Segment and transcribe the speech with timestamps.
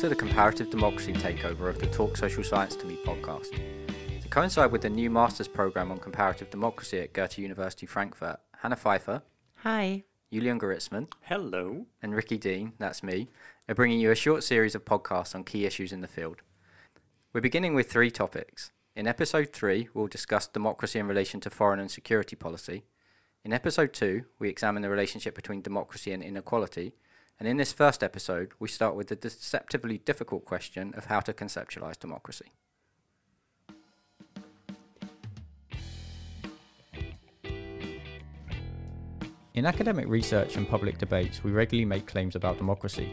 [0.00, 3.50] Welcome to the Comparative Democracy Takeover of the Talk Social Science to Me podcast.
[4.22, 8.76] To coincide with the new Master's Programme on Comparative Democracy at Goethe University Frankfurt, Hannah
[8.76, 9.20] Pfeiffer.
[9.56, 10.04] Hi.
[10.32, 11.08] Julian Garritzmann.
[11.24, 11.84] Hello.
[12.00, 13.28] And Rikki Dean, that's me,
[13.68, 16.40] are bringing you a short series of podcasts on key issues in the field.
[17.34, 18.72] We're beginning with three topics.
[18.96, 22.84] In episode 3, we'll discuss democracy in relation to foreign and security policy.
[23.44, 26.94] In episode 2, we examine the relationship between democracy and inequality.
[27.40, 31.32] And in this first episode, we start with the deceptively difficult question of how to
[31.32, 32.52] conceptualize democracy.
[39.54, 43.10] In academic research and public debates, we regularly make claims about democracy.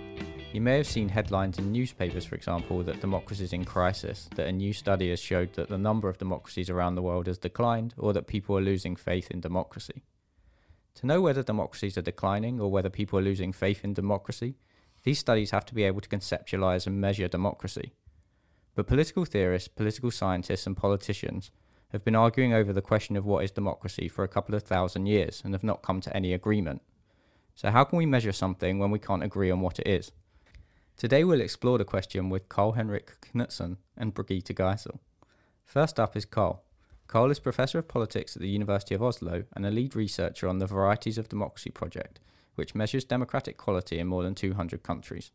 [0.51, 4.47] You may have seen headlines in newspapers, for example, that democracy is in crisis, that
[4.47, 7.93] a new study has showed that the number of democracies around the world has declined,
[7.97, 10.03] or that people are losing faith in democracy.
[10.97, 14.55] To know whether democracies are declining or whether people are losing faith in democracy,
[15.03, 17.93] these studies have to be able to conceptualize and measure democracy.
[18.73, 21.51] But political theorists, political scientists, and politicians
[21.89, 25.05] have been arguing over the question of what is democracy for a couple of thousand
[25.05, 26.81] years and have not come to any agreement.
[27.53, 30.11] So, how can we measure something when we can't agree on what it is?
[30.97, 34.97] Today, we'll explore the question with Carl Henrik Knutsen and Brigitte Geissel.
[35.63, 36.63] First up is Carl.
[37.07, 40.59] Carl is Professor of Politics at the University of Oslo and a lead researcher on
[40.59, 42.19] the Varieties of Democracy project,
[42.55, 45.31] which measures democratic quality in more than 200 countries.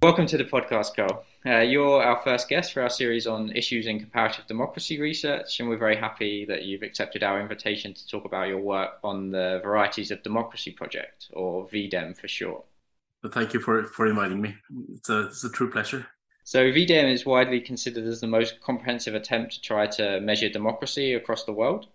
[0.00, 1.24] Welcome to the podcast, Carl.
[1.44, 5.68] Uh, you're our first guest for our series on issues in comparative democracy research, and
[5.68, 9.60] we're very happy that you've accepted our invitation to talk about your work on the
[9.64, 12.64] Varieties of Democracy project, or VDEM for short.
[13.32, 14.54] thank you for, for inviting me.
[14.92, 16.06] It's a, it's a true pleasure.
[16.50, 21.14] So VDEM is widely considered as the most comprehensive attempt to try to measure democracy
[21.14, 21.86] across the world.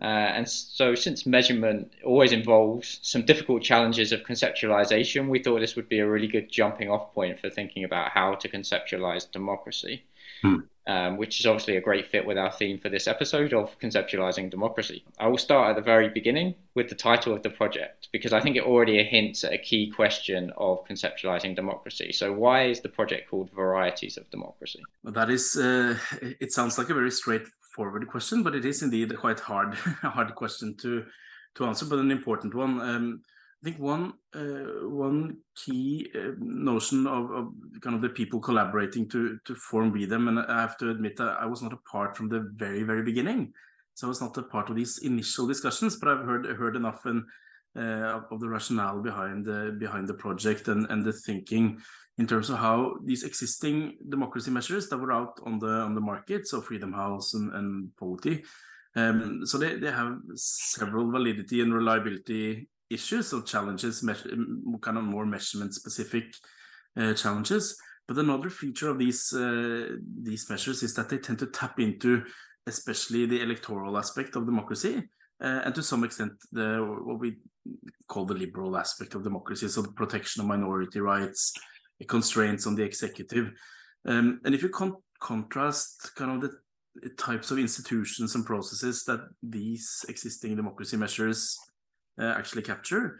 [0.00, 5.76] Uh, and so, since measurement always involves some difficult challenges of conceptualization, we thought this
[5.76, 10.02] would be a really good jumping off point for thinking about how to conceptualize democracy.
[10.42, 13.78] Hmm um, which is obviously a great fit with our theme for this episode of
[13.78, 15.04] conceptualizing democracy.
[15.20, 18.40] I will start at the very beginning with the title of the project because I
[18.40, 22.10] think it already hints at a key question of conceptualizing democracy.
[22.10, 24.82] So, why is the project called Varieties of Democracy?
[25.04, 29.12] Well, that is, uh, it sounds like a very straightforward question, but it is indeed
[29.12, 31.04] a quite hard, hard question to
[31.56, 32.80] to answer, but an important one.
[32.80, 33.22] Um,
[33.62, 37.48] I think one uh, one key uh, notion of, of,
[37.82, 41.36] kind of the people collaborating to to form VDEM, and I have to admit that
[41.40, 43.52] I was not a part from the very very beginning,
[43.94, 45.96] so I was not a part of these initial discussions.
[45.96, 47.24] But I've heard heard enough and
[47.76, 51.80] uh, of the rationale behind the behind the project and and the thinking
[52.16, 56.00] in terms of how these existing democracy measures that were out on the on the
[56.00, 58.42] market, so Freedom House and, and Polity,
[58.96, 64.04] um, so they, they have several validity and reliability issues or challenges,
[64.80, 66.24] kind of more measurement specific
[66.96, 67.76] uh, challenges.
[68.06, 72.24] But another feature of these uh, these measures is that they tend to tap into
[72.66, 75.08] especially the electoral aspect of democracy,
[75.42, 77.38] uh, and to some extent the what we
[78.08, 81.54] call the liberal aspect of democracy, so the protection of minority rights,
[82.08, 83.52] constraints on the executive.
[84.06, 89.20] Um, and if you con- contrast kind of the types of institutions and processes that
[89.42, 91.56] these existing democracy measures
[92.20, 93.18] actually capture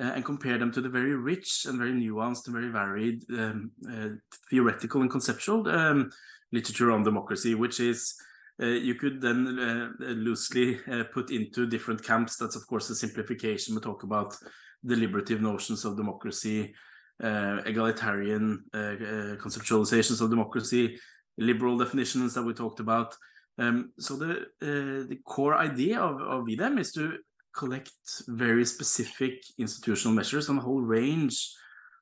[0.00, 3.70] uh, and compare them to the very rich and very nuanced and very varied um,
[3.90, 4.08] uh,
[4.48, 6.10] theoretical and conceptual um,
[6.50, 8.14] literature on democracy, which is
[8.62, 12.36] uh, you could then uh, loosely uh, put into different camps.
[12.36, 13.74] That's of course a simplification.
[13.74, 14.34] We talk about
[14.84, 16.74] deliberative notions of democracy,
[17.20, 20.98] egalitarian conceptualizations of democracy,
[21.38, 23.14] liberal definitions that we talked about.
[23.58, 27.18] Um, so the the core idea of, of VDEM is to
[27.54, 27.92] collect
[28.28, 31.54] very specific institutional measures on a whole range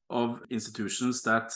[0.08, 1.52] of institutions that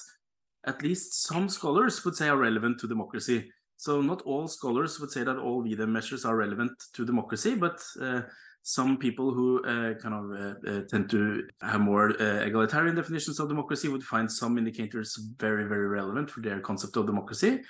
[0.67, 3.51] at least some scholars would say are relevant to democracy.
[3.77, 7.83] So not all scholars would say that all VDEM measures are relevant to democracy, but
[8.01, 8.23] uh,
[8.63, 13.39] some people who uh, kind of uh, uh tend to have more uh, egalitarian definitions
[13.39, 17.61] of democracy would find some indicators very, very relevant for their concept of democracy.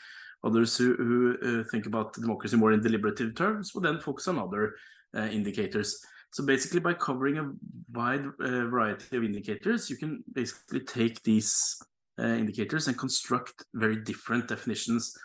[0.44, 4.38] Others who, who uh, think about democracy more in deliberative terms will then focus on
[4.38, 4.74] other
[5.14, 6.04] indicators.
[6.34, 7.52] So basically, by covering a
[7.92, 11.80] wide uh, variety of indicators, you can basically take these
[12.18, 15.16] uh, indicators and construct very different definitions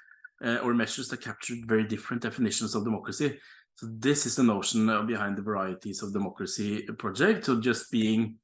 [0.45, 3.39] uh, or measures that capture very different definitions of democracy.
[3.73, 7.45] So this is the notion behind the varieties of democracy project.
[7.45, 8.35] So just being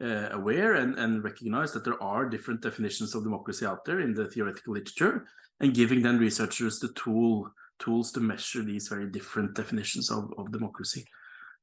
[0.00, 4.14] uh, aware and, and recognize that there are different definitions of democracy out there in
[4.14, 5.26] the theoretical literature,
[5.58, 7.50] and giving then researchers the tool
[7.80, 11.04] tools to measure these very different definitions of, of democracy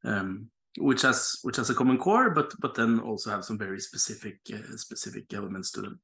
[0.03, 3.79] um, which has which has a common core, but but then also have some very
[3.79, 5.99] specific uh, specific elements to them.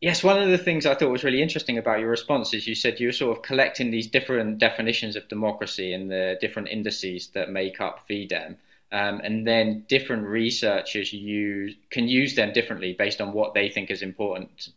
[0.00, 2.74] Yes, one of the things I thought was really interesting about your response is you
[2.74, 7.28] said you were sort of collecting these different definitions of democracy and the different indices
[7.34, 8.56] that make up VDEM.
[8.92, 13.90] Um, and then different researchers use can use them differently based on what they think
[13.90, 14.70] is important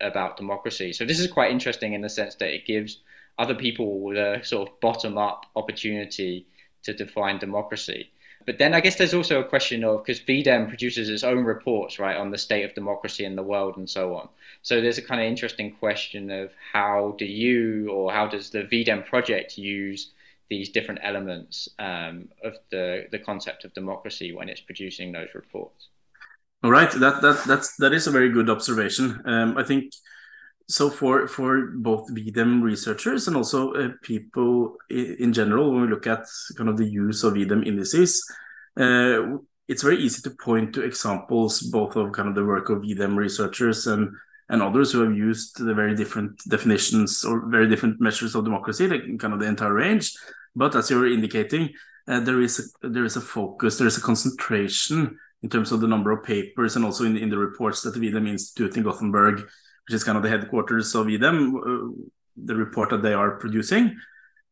[0.00, 0.92] about democracy.
[0.94, 3.00] So this is quite interesting in the sense that it gives
[3.38, 6.46] other people the sort of bottom up opportunity
[6.84, 8.10] to define democracy.
[8.46, 11.98] But then I guess there's also a question of because VDEM produces its own reports,
[11.98, 14.28] right, on the state of democracy in the world and so on.
[14.62, 18.62] So there's a kind of interesting question of how do you or how does the
[18.62, 20.12] VDEM project use
[20.48, 25.88] these different elements um, of the, the concept of democracy when it's producing those reports?
[26.62, 29.22] All right, that that that's that is a very good observation.
[29.24, 29.94] Um, I think
[30.70, 36.06] so for for both VDEM researchers and also uh, people in general, when we look
[36.06, 36.24] at
[36.56, 38.24] kind of the use of VDEM indices,
[38.76, 39.38] uh,
[39.68, 43.16] it's very easy to point to examples both of kind of the work of VDEM
[43.16, 44.14] researchers and
[44.48, 48.88] and others who have used the very different definitions or very different measures of democracy,
[48.88, 50.16] like kind of the entire range.
[50.56, 51.70] But as you were indicating,
[52.08, 55.80] uh, there is a, there is a focus, there is a concentration in terms of
[55.80, 58.82] the number of papers and also in, in the reports that the VDEM Institute in
[58.82, 59.48] Gothenburg,
[59.90, 61.92] which is kind of the headquarters of VDEM, uh,
[62.36, 63.96] the report that they are producing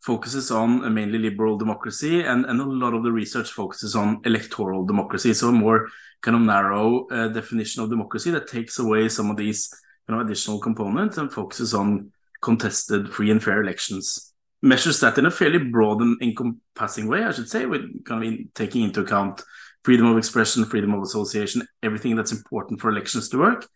[0.00, 4.84] focuses on mainly liberal democracy and, and a lot of the research focuses on electoral
[4.84, 5.32] democracy.
[5.32, 5.86] So a more
[6.22, 9.72] kind of narrow uh, definition of democracy that takes away some of these
[10.08, 12.10] you know, additional components and focuses on
[12.42, 14.34] contested free and fair elections.
[14.60, 18.32] Measures that in a fairly broad and encompassing way, I should say, with kind of
[18.32, 19.40] in, taking into account
[19.84, 23.68] freedom of expression, freedom of association, everything that's important for elections to work,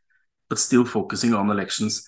[0.52, 2.06] but still focusing on elections.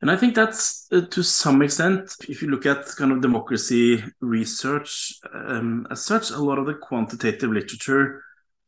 [0.00, 4.04] And I think that's uh, to some extent, if you look at kind of democracy
[4.20, 8.22] research um, as such, a lot of the quantitative literature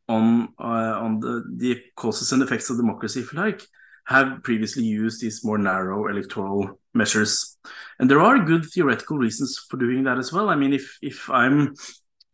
[0.08, 3.62] on uh, on the, the causes and effects of democracy, if you like,
[4.06, 7.56] have previously used these more narrow electoral measures.
[8.00, 10.48] And there are good theoretical reasons for doing that as well.
[10.48, 11.76] I mean, if if I'm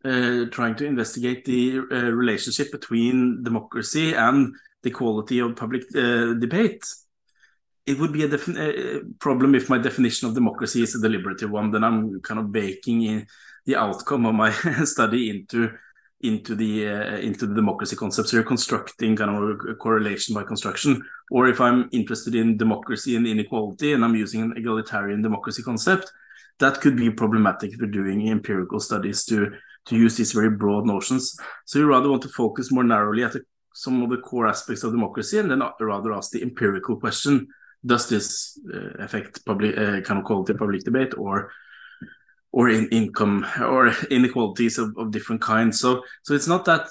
[0.03, 6.33] uh, trying to investigate the uh, relationship between democracy and the quality of public uh,
[6.33, 6.83] debate,
[7.85, 11.71] it would be a uh, problem if my definition of democracy is a deliberative one.
[11.71, 13.27] Then I'm kind of baking in
[13.65, 14.51] the outcome of my
[14.83, 15.71] study into
[16.21, 18.29] into the uh, into the democracy concept.
[18.29, 21.01] So you're constructing kind of a correlation by construction.
[21.31, 26.11] Or if I'm interested in democracy and inequality and I'm using an egalitarian democracy concept,
[26.59, 29.51] that could be problematic you're doing empirical studies to
[29.85, 31.37] to use these very broad notions.
[31.65, 33.41] So you rather want to focus more narrowly at the,
[33.79, 37.47] some of the core aspects of democracy and then rather ask the empirical question:
[37.85, 41.51] Does this uh, affect public uh, kind of quality of public debate or
[42.51, 45.79] or in income or inequalities of, of different kinds.
[45.79, 46.89] So so it's not that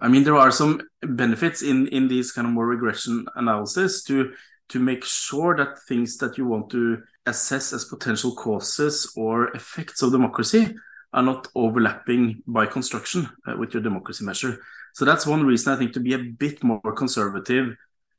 [0.00, 4.32] I mean there are some benefits in in these kind of more regression analysis to
[4.68, 10.02] to make sure that things that you want to assess as potential causes or effects
[10.02, 10.74] of democracy
[11.12, 14.60] are not overlapping by construction uh, with your democracy measure.
[14.94, 17.76] So that's one reason I think to be a bit more conservative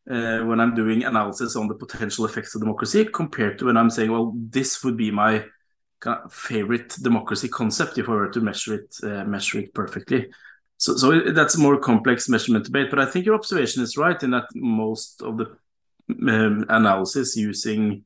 [0.09, 3.89] uh, when I'm doing analysis on the potential effects of democracy compared to when I'm
[3.89, 5.45] saying, well, this would be my
[5.99, 10.29] kind of favorite democracy concept if I were to measure it uh, measure it perfectly.
[10.77, 12.89] So, so that's more complex measurement debate.
[12.89, 15.57] But I think your observation is right in that most of the
[16.09, 18.05] um, analysis using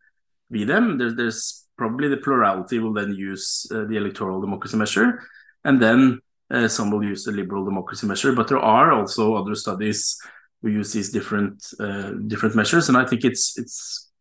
[0.52, 5.24] VDEM, there, there's probably the plurality will then use uh, the electoral democracy measure,
[5.64, 6.20] and then
[6.52, 8.34] uh, some will use the liberal democracy measure.
[8.34, 10.18] But there are also other studies
[10.62, 14.12] who use these different uh, different measures, and I think it's it's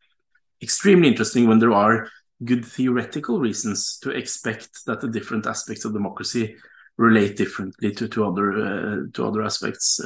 [0.63, 2.09] extremely interesting when there are
[2.45, 6.57] good theoretical reasons to expect that the different aspects of democracy
[6.97, 10.01] relate differently to, to other uh, to other aspects.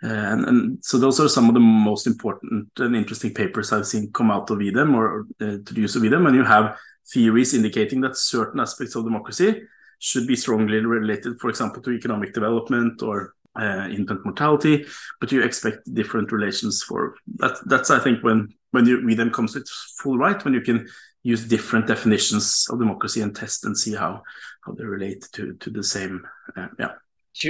[0.00, 4.12] And, and, so those are some of the most important and interesting papers I've seen
[4.12, 6.26] come out of VDEM or uh, to the use of VDEM.
[6.26, 6.78] And you have
[7.12, 9.62] theories indicating that certain aspects of democracy
[9.98, 14.86] should be strongly related, for example, to economic development or uh, infant mortality,
[15.20, 17.58] but you expect different relations for that.
[17.66, 20.86] That's I think when when you VDEM comes to its full right, when you can
[21.22, 24.22] use different definitions of democracy and test and see how
[24.60, 26.24] how they relate to to the same
[26.56, 26.92] uh, yeah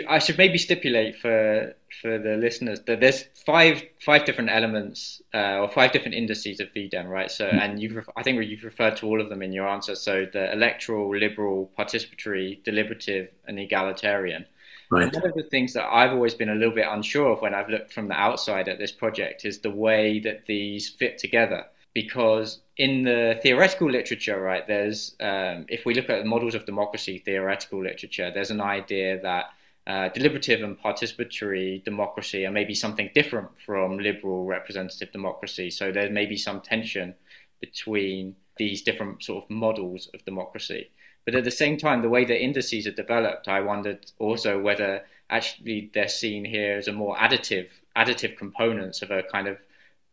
[0.09, 5.59] I should maybe stipulate for for the listeners that there's five five different elements uh,
[5.61, 7.31] or five different indices of VDEM, right?
[7.31, 7.59] So, mm-hmm.
[7.59, 9.95] and you've I think you've referred to all of them in your answer.
[9.95, 14.45] So, the electoral, liberal, participatory, deliberative, and egalitarian.
[14.91, 15.05] Right.
[15.05, 17.55] And one of the things that I've always been a little bit unsure of when
[17.55, 21.67] I've looked from the outside at this project is the way that these fit together
[21.93, 27.19] because in the theoretical literature, right, there's um, if we look at models of democracy
[27.19, 29.47] theoretical literature, there's an idea that
[29.89, 35.71] uh, deliberative and participatory democracy are maybe something different from liberal representative democracy.
[35.71, 37.15] So there may be some tension
[37.59, 40.91] between these different sort of models of democracy.
[41.25, 45.05] But at the same time, the way the indices are developed, I wondered also whether
[45.31, 49.59] actually they're seen here as a more additive additive components of a kind of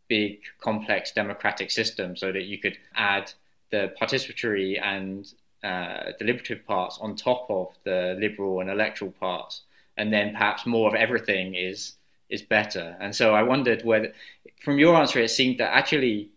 [0.08, 3.32] big complex democratic system so that you could add
[3.70, 9.62] the participatory and uh, deliberative parts on top of the liberal and electoral parts
[9.96, 11.94] and then perhaps more of everything is
[12.28, 12.96] is better.
[13.00, 14.12] And so i wondered whether
[14.60, 16.30] from your answer it seemed that actually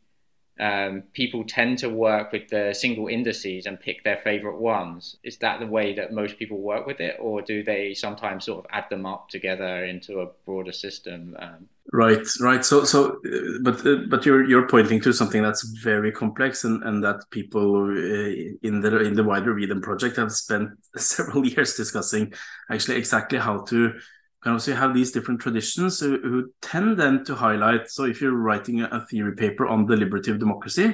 [0.60, 5.16] um, people tend to work with the single indices and pick their favorite ones.
[5.24, 8.66] Is that the way that most people work with it, or do they sometimes sort
[8.66, 11.38] of add them up together into a broader system?
[11.40, 12.66] Um, right, right.
[12.66, 16.84] So, so, uh, but uh, but you're you're pointing to something that's very complex, and
[16.84, 21.76] and that people uh, in the in the wider VDEM project have spent several years
[21.76, 22.34] discussing
[22.70, 23.94] actually exactly how to
[24.42, 28.22] kind of you have these different traditions who, who, tend then to highlight so if
[28.22, 30.94] you're writing a theory paper on deliberative democracy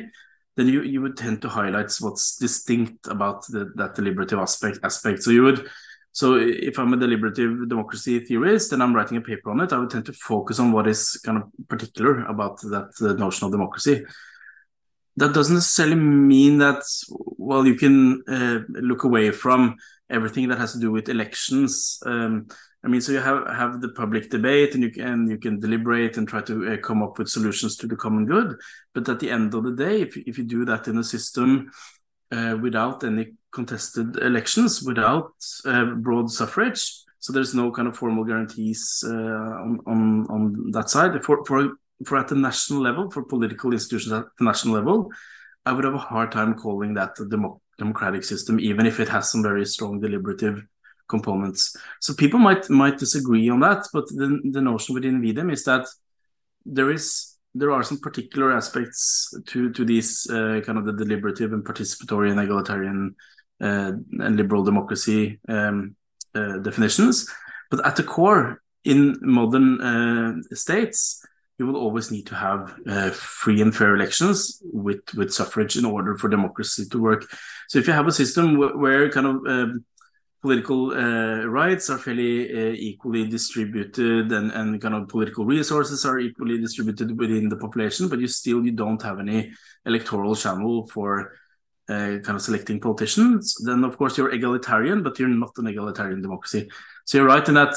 [0.56, 5.22] then you, you would tend to highlight what's distinct about the, that deliberative aspect aspect.
[5.22, 5.68] So you would
[6.12, 9.78] so if i'm a deliberative democracy theorist and i'm writing a paper on it i
[9.78, 13.52] would tend to focus on what is kind of particular about that uh, notion of
[13.52, 14.04] democracy.
[15.18, 16.84] That doesn't necessarily mean that
[17.38, 19.75] well you can uh, look away from
[20.10, 22.48] everything that has to do with elections um,
[22.86, 26.18] I mean, so you have have the public debate, and you can you can deliberate
[26.18, 28.58] and try to uh, come up with solutions to the common good.
[28.94, 31.72] But at the end of the day, if if you do that in a system
[32.32, 35.34] uh, without any contested elections, without
[35.65, 36.84] uh, broad suffrage,
[37.20, 41.77] so there's no kind of formal guarantees uh, on, on on that side for for
[42.06, 45.10] for at the national level for political institutions at the national level.
[45.65, 49.10] I would have a hard time calling that a demo democratic system, even if it
[49.10, 50.62] has some very strong deliberative
[51.07, 51.75] components.
[52.01, 55.88] So people might might disagree on that, but the, the notion within VDEM is that
[56.65, 61.53] there is there are some particular aspects to to these uh, kind of the deliberative
[61.53, 63.15] and participatory and egalitarian
[63.62, 65.95] uh, and liberal democracy um,
[66.33, 67.29] uh, definitions.
[67.71, 71.25] But at the core, in modern uh, states,
[71.57, 75.85] you will always need to have uh, free and fair elections with with suffrage in
[75.85, 77.25] order for democracy to work.
[77.69, 79.85] So if you have a system where kind of um,
[80.46, 86.20] political uh, rights are fairly uh, equally distributed and, and kind of political resources are
[86.20, 89.52] equally distributed within the population, but you still you don't have any
[89.88, 91.32] electoral channel for
[91.90, 96.22] uh, kind of selecting politicians, then of course you're egalitarian, but you're not an egalitarian
[96.22, 96.70] democracy.
[97.06, 97.75] So you're right in that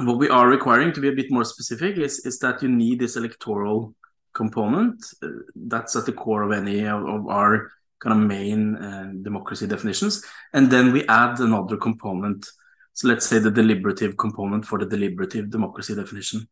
[0.00, 2.98] what we are requiring to be a bit more specific is, is that you need
[2.98, 3.94] this electoral
[4.34, 4.96] component.
[5.22, 9.66] Uh, that's at the core of any of, of our kind of main uh, democracy
[9.66, 10.24] definitions.
[10.52, 12.46] And then we add another component.
[12.92, 16.48] So let's say the deliberative component for the deliberative democracy definition.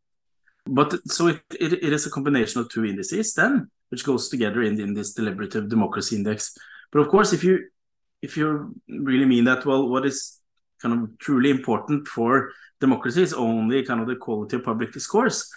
[0.67, 4.63] But so it, it, it is a combination of two indices then, which goes together
[4.63, 6.57] in, in this deliberative democracy index.
[6.91, 7.69] But of course, if you
[8.23, 10.41] if you really mean that, well, what is
[10.81, 15.51] kind of truly important for democracy is only kind of the quality of public discourse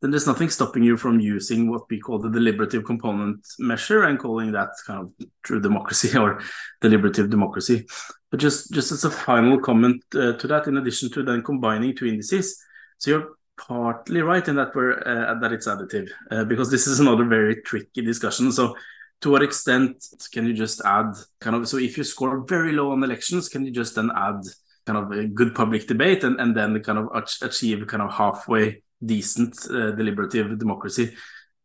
[0.00, 4.18] then there's nothing stopping you from using what we call the deliberative component measure and
[4.18, 6.40] calling that kind of true democracy or
[6.80, 7.86] deliberative democracy.
[8.30, 11.96] But just just as a final comment uh, to that, in addition to then combining
[11.96, 12.62] two indices,
[12.98, 17.00] so you're partly right in that we're uh, that it's additive uh, because this is
[17.00, 18.50] another very tricky discussion.
[18.52, 18.76] So
[19.20, 22.92] to what extent can you just add kind of so if you score very low
[22.92, 24.42] on elections, can you just then add
[24.86, 27.08] kind of a good public debate and, and then kind of
[27.42, 31.14] achieve kind of halfway decent uh, deliberative democracy.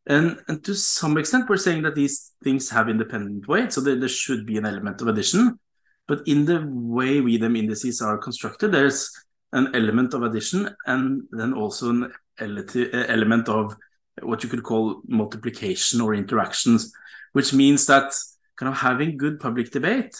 [0.07, 3.95] And, and to some extent, we're saying that these things have independent weight, so there,
[3.95, 5.59] there should be an element of addition.
[6.07, 9.11] But in the way VDEM indices are constructed, there's
[9.53, 13.75] an element of addition and then also an element of
[14.21, 16.91] what you could call multiplication or interactions,
[17.33, 18.13] which means that
[18.57, 20.15] kind of having good public debate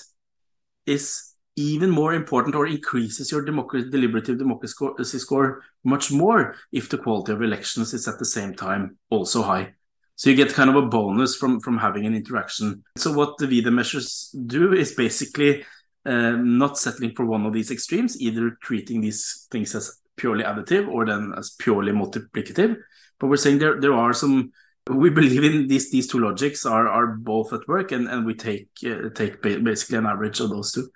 [0.85, 1.28] is
[1.59, 7.33] even more important or increases your democracy, deliberative democracy score much more if the quality
[7.33, 9.73] of elections is at the same time also high.
[10.15, 12.83] So you get kind of a bonus from, from having an interaction.
[12.97, 15.65] So what the VDEM measures do is basically
[16.05, 20.87] uh, not settling for one of these extremes, either treating these things as purely additive
[20.89, 22.77] or then as purely multiplicative.
[23.19, 24.51] But we're saying there, there are some
[24.89, 28.33] we believe in these these two logics are are both at work and and we
[28.33, 30.89] take uh, take basically an average of those two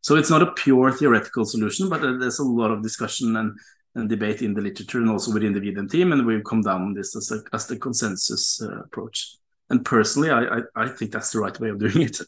[0.00, 3.58] so it's not a pure theoretical solution, but there's a lot of discussion and,
[3.94, 6.82] and debate in the literature and also within the VDEM team, and we've come down
[6.82, 9.36] on this as, a, as the consensus uh, approach.
[9.70, 12.20] And personally, I, I, I think that's the right way of doing it.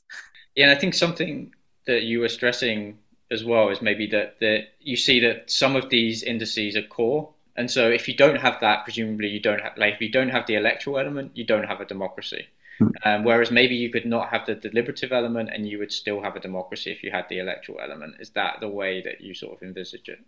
[0.54, 1.54] Yeah, and I think something
[1.86, 2.98] that you were stressing
[3.30, 7.30] as well is maybe that that you see that some of these indices are core,
[7.56, 10.30] and so if you don't have that, presumably you don't have like if you don't
[10.30, 12.48] have the electoral element, you don't have a democracy.
[12.80, 12.88] Hmm.
[13.04, 16.34] Um, whereas maybe you could not have the deliberative element and you would still have
[16.34, 18.14] a democracy if you had the electoral element.
[18.20, 20.20] Is that the way that you sort of envisage it?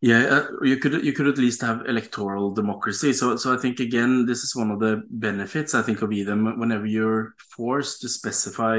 [0.00, 3.12] Yeah, uh, you could you could at least have electoral democracy.
[3.12, 6.58] So so I think again this is one of the benefits I think of VDEM
[6.58, 8.78] whenever you're forced to specify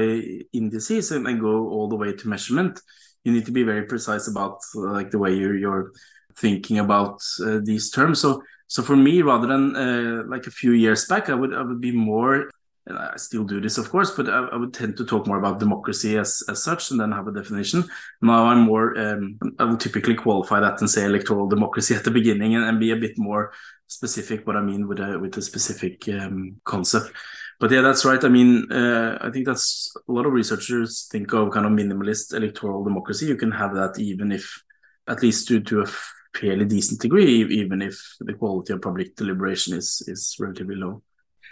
[0.52, 2.78] indices and, and go all the way to measurement.
[3.24, 5.92] You need to be very precise about like the way you're you're
[6.36, 8.20] thinking about uh, these terms.
[8.20, 11.62] So so for me, rather than uh, like a few years back, I would I
[11.62, 12.50] would be more
[12.86, 15.38] and I still do this, of course, but I, I, would tend to talk more
[15.38, 17.84] about democracy as, as such and then have a definition.
[18.20, 22.10] Now I'm more, um, I would typically qualify that and say electoral democracy at the
[22.10, 23.52] beginning and, and be a bit more
[23.86, 27.12] specific what I mean with a, with a specific um, concept.
[27.58, 28.22] But yeah, that's right.
[28.22, 32.34] I mean, uh, I think that's a lot of researchers think of kind of minimalist
[32.34, 33.26] electoral democracy.
[33.26, 34.62] You can have that even if,
[35.06, 35.86] at least to, to a
[36.34, 41.02] fairly decent degree, even if the quality of public deliberation is, is relatively low.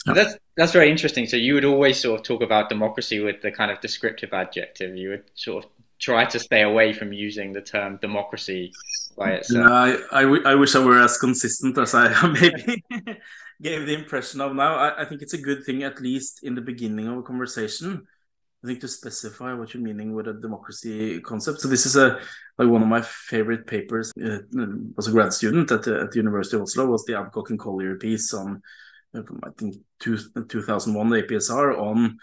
[0.05, 1.27] That's that's very interesting.
[1.27, 4.97] So you would always sort of talk about democracy with the kind of descriptive adjective.
[4.97, 5.71] You would sort of
[6.01, 8.73] try to stay away from using the term democracy
[9.17, 9.71] by itself.
[10.11, 12.83] I, I, wish I were as consistent as I maybe
[13.63, 14.75] gave the impression of now.
[14.75, 18.07] I, I think it's a good thing, at least in the beginning of a conversation,
[18.63, 21.61] I think to specify what you're meaning with a democracy concept.
[21.61, 22.21] So this is a
[22.59, 24.13] like one of my favorite papers.
[24.17, 24.39] Uh,
[24.97, 26.87] was a grad student at the, at the University of Oslo.
[26.87, 28.63] Was the Adcock and Collier piece on
[29.15, 32.19] I think two, 2001 APSR on,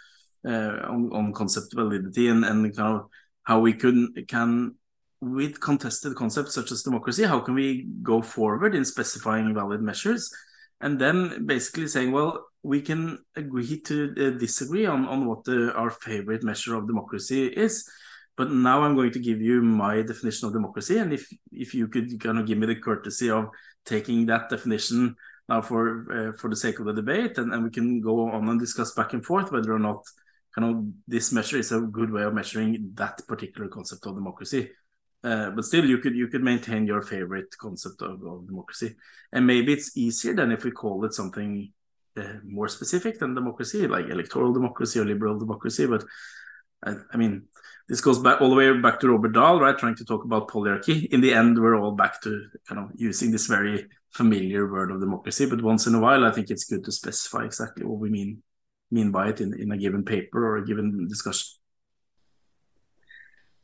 [0.48, 3.10] uh, on on concept validity and and kind of
[3.44, 4.76] how we can can
[5.22, 10.34] with contested concepts such as democracy, how can we go forward in specifying valid measures,
[10.80, 15.74] and then basically saying, well, we can agree to uh, disagree on on what the,
[15.74, 17.90] our favorite measure of democracy is.
[18.36, 21.88] But now I'm going to give you my definition of democracy, and if if you
[21.88, 23.50] could kind of give me the courtesy of
[23.86, 25.16] taking that definition
[25.50, 28.48] now for uh, for the sake of the debate, and, and we can go on
[28.48, 30.04] and discuss back and forth whether or not
[30.56, 34.72] kind of this measure is a good way of measuring that particular concept of democracy.
[35.22, 38.96] Uh, but still, you could you could maintain your favorite concept of, of democracy,
[39.34, 41.74] and maybe it's easier than if we call it something
[42.18, 45.86] Uh, more specific than democracy, like electoral democracy or liberal democracy.
[45.86, 46.04] But
[46.84, 47.44] I, I mean,
[47.88, 49.78] this goes back all the way back to Robert Dahl, right?
[49.78, 51.06] Trying to talk about polyarchy.
[51.14, 55.00] In the end, we're all back to kind of using this very familiar word of
[55.00, 55.46] democracy.
[55.46, 58.44] But once in a while, I think it's good to specify exactly what we mean
[58.92, 61.59] mean by it in, in a given paper or a given discussion.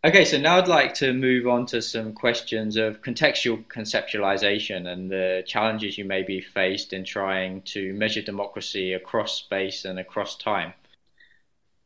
[0.05, 5.09] Okay, so now I'd like to move on to some questions of contextual conceptualization and
[5.09, 10.37] the challenges you may be faced in trying to measure democracy across space and across
[10.37, 10.73] time.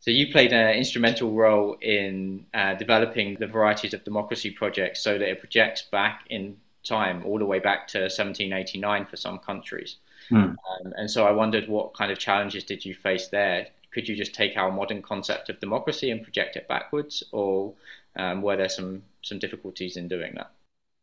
[0.01, 5.17] So you played an instrumental role in uh, developing the varieties of democracy projects so
[5.17, 9.95] that it projects back in time, all the way back to 1789 for some countries.
[10.29, 10.43] Mm.
[10.43, 13.67] Um, and so I wondered what kind of challenges did you face there?
[13.91, 17.73] Could you just take our modern concept of democracy and project it backwards, or
[18.19, 20.51] um, were there some some difficulties in doing that?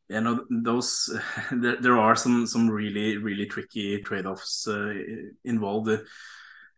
[0.08, 1.18] Yeah, no, those
[1.52, 4.94] there, there are some some really really tricky trade offs uh,
[5.44, 5.90] involved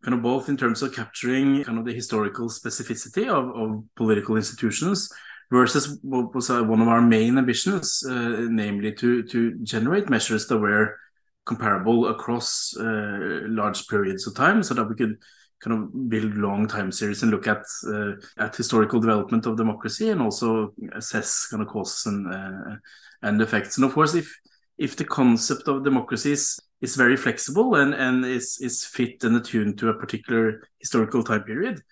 [0.05, 4.37] kind of both in terms of capturing kind of the historical specificity of, of political
[4.37, 5.11] institutions
[5.51, 10.47] versus what was uh, one of our main ambitions, uh, namely to to generate measures
[10.47, 10.97] that were
[11.45, 15.17] comparable across uh, large periods of time, so that we could
[15.61, 20.11] kind of build long time series and look at uh, at historical development of democracy
[20.11, 22.77] and also assess kind of causes and uh,
[23.23, 23.77] and effects.
[23.77, 24.39] And of course, if
[24.79, 29.37] if the concept of democracy is is very flexible and and is is fit and
[29.37, 31.83] attuned to a particular historical time period,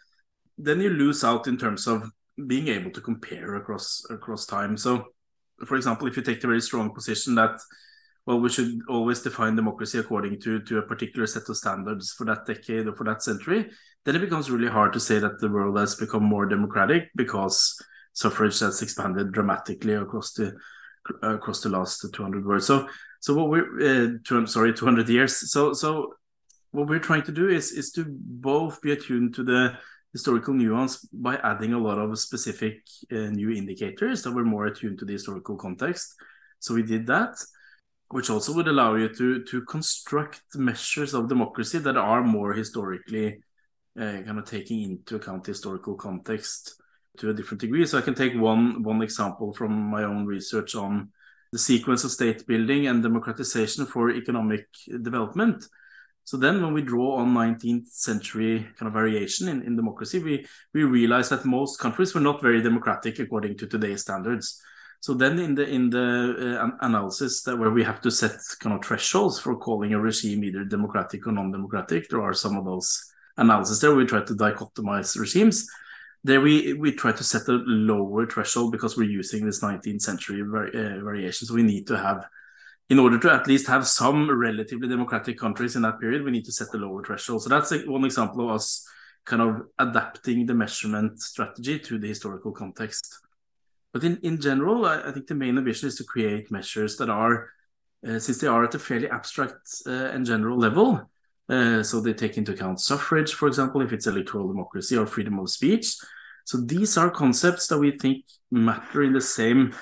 [0.58, 2.10] then you lose out in terms of
[2.46, 4.76] being able to compare across across time.
[4.76, 5.06] So,
[5.64, 7.58] for example, if you take the very strong position that
[8.26, 12.24] well, we should always define democracy according to to a particular set of standards for
[12.24, 13.70] that decade or for that century,
[14.04, 17.80] then it becomes really hard to say that the world has become more democratic because
[18.12, 20.56] suffrage has expanded dramatically across the
[21.22, 22.66] across the last 200 years.
[22.66, 22.88] So
[23.20, 25.50] so what we're uh, two, sorry 200 years.
[25.52, 26.14] So so
[26.72, 29.78] what we're trying to do is is to both be attuned to the
[30.12, 34.98] historical nuance by adding a lot of specific uh, new indicators that were more attuned
[34.98, 36.14] to the historical context.
[36.58, 37.36] So we did that,
[38.10, 43.40] which also would allow you to to construct measures of democracy that are more historically
[43.98, 46.80] uh, kind of taking into account historical context
[47.18, 47.86] to a different degree.
[47.86, 51.10] So I can take one one example from my own research on
[51.52, 54.66] the sequence of state building and democratization for economic
[55.02, 55.64] development.
[56.24, 60.44] So then when we draw on 19th century kind of variation in, in democracy, we,
[60.74, 64.60] we realize that most countries were not very democratic according to today's standards.
[65.00, 68.74] So then in the in the uh, analysis that where we have to set kind
[68.74, 73.04] of thresholds for calling a regime either democratic or non-democratic, there are some of those
[73.36, 73.94] analysis there.
[73.94, 75.68] We try to dichotomize regimes.
[76.24, 80.42] There we we try to set a lower threshold because we're using this 19th century
[80.42, 81.46] vari uh, variation.
[81.46, 82.26] So we need to have
[82.88, 86.44] in order to at least have some relatively democratic countries in that period, we need
[86.44, 87.42] to set a lower threshold.
[87.42, 88.86] So that's one example of us
[89.24, 93.25] kind of adapting the measurement strategy to the historical context.
[93.92, 97.08] But in, in general, I, I think the main ambition is to create measures that
[97.08, 97.50] are,
[98.06, 101.08] uh, since they are at a fairly abstract uh, and general level,
[101.48, 105.38] uh, so they take into account suffrage, for example, if it's electoral democracy or freedom
[105.38, 105.96] of speech.
[106.44, 109.74] So these are concepts that we think matter in the same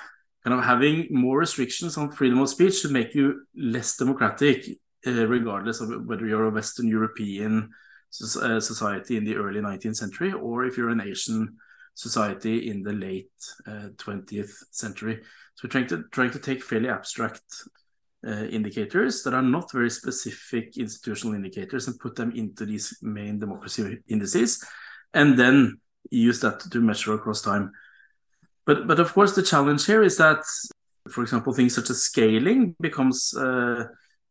[0.45, 4.67] kind of having more restrictions on freedom of speech should make you less democratic,
[5.07, 7.71] uh, regardless of whether you're a Western European
[8.43, 11.57] uh, society in the early 19th century or if you're an Asian
[11.95, 13.31] society in the late
[13.67, 15.21] uh, 20th century.
[15.55, 17.43] So we're trying to trying to take fairly abstract
[18.27, 23.39] uh, indicators that are not very specific institutional indicators and put them into these main
[23.39, 24.65] democracy indices,
[25.13, 25.81] and then
[26.11, 27.73] use that to measure across time.
[28.67, 30.43] But but of course the challenge here is that,
[31.11, 33.85] for example, things such as scaling becomes uh,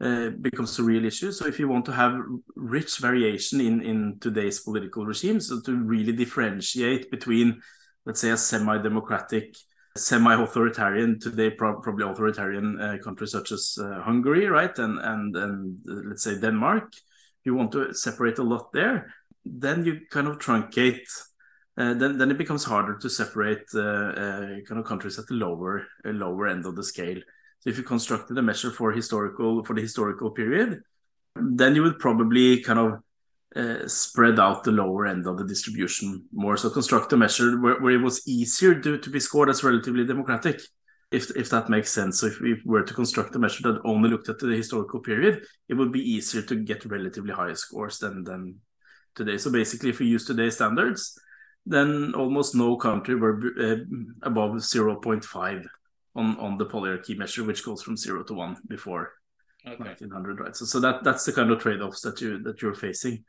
[0.03, 1.31] uh, becomes a real issue.
[1.31, 2.19] So if you want to have
[2.55, 7.61] rich variation in in today's political regimes, so to really differentiate between,
[8.05, 9.55] let's say, a semi-democratic,
[9.95, 15.77] semi-authoritarian today pro probably authoritarian uh, countries such as uh, Hungary, right, and and and
[15.89, 16.91] uh, let's say Denmark,
[17.45, 19.13] you want to separate a lot there,
[19.45, 21.07] then you kind of truncate
[21.77, 26.47] uh, then then it becomes harder to separate kind of countries at the lower lower
[26.47, 27.21] end of the scale.
[27.63, 30.81] So if you constructed a measure for historical for the historical period,
[31.35, 32.99] then you would probably kind of
[33.55, 36.57] uh, spread out the lower end of the distribution more.
[36.57, 40.05] So construct a measure where, where it was easier to, to be scored as relatively
[40.05, 40.59] democratic,
[41.09, 42.19] if if that makes sense.
[42.19, 45.45] So if we were to construct a measure that only looked at the historical period,
[45.69, 48.59] it would be easier to get relatively higher scores than than
[49.15, 49.37] today.
[49.37, 51.17] So basically, if we use today's standards,
[51.65, 53.77] then almost no country were uh,
[54.21, 55.65] above 0.5
[56.15, 59.13] on, on the polyarchy measure, which goes from zero to one before
[59.65, 59.83] okay.
[59.83, 60.55] 1900, right?
[60.55, 63.23] So, so that that's the kind of trade-offs that you that you're facing.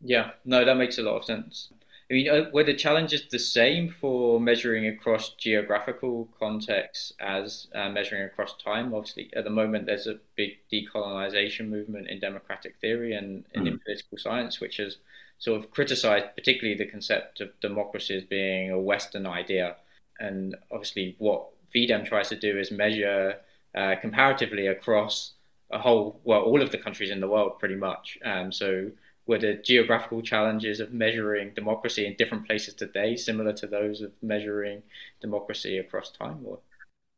[0.00, 1.72] Yeah, no, that makes a lot of sense.
[2.08, 7.88] I mean, uh, were the challenges the same for measuring across geographical contexts as uh,
[7.88, 8.94] measuring across time?
[8.94, 13.72] Obviously, at the moment, there's a big decolonization movement in democratic theory and, and mm.
[13.72, 14.98] in political science, which has
[15.38, 19.76] sort of criticized particularly the concept of democracy as being a Western idea.
[20.20, 23.36] And obviously, what VDEM tries to do is measure
[23.74, 25.32] uh, comparatively across
[25.70, 28.18] a whole, well, all of the countries in the world, pretty much.
[28.24, 28.90] Um, so,
[29.26, 34.12] were the geographical challenges of measuring democracy in different places today similar to those of
[34.22, 34.82] measuring
[35.20, 36.40] democracy across time?
[36.44, 36.60] Or?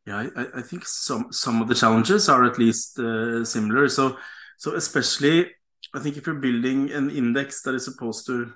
[0.07, 3.87] Yeah, I, I think some some of the challenges are at least uh, similar.
[3.89, 4.17] So,
[4.57, 5.51] so especially
[5.93, 8.53] I think if you're building an index that is supposed to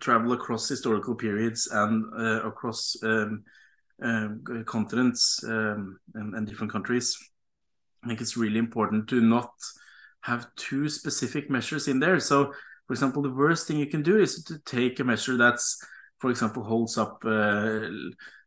[0.00, 3.44] travel across historical periods and uh, across um,
[4.02, 7.16] uh, continents um, and, and, different countries,
[8.04, 9.52] I think it's really important to not
[10.22, 12.20] have too specific measures in there.
[12.20, 12.52] So,
[12.86, 15.78] for example, the worst thing you can do is to take a measure that's,
[16.18, 17.22] for example, holds up.
[17.24, 17.88] Uh,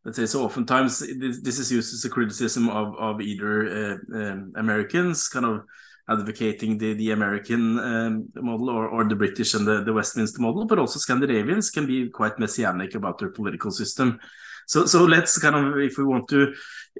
[0.04, 0.44] let's say so.
[0.44, 5.46] Oftentimes, this, this, is used as a criticism of of either uh, um, Americans, kind
[5.46, 5.64] of
[6.08, 10.64] advocating the, the American um, model or, or the British and the, the Westminster model,
[10.64, 14.20] but also Scandinavians can be quite messianic about their political system.
[14.66, 16.52] So, so let's kind of, if we want to,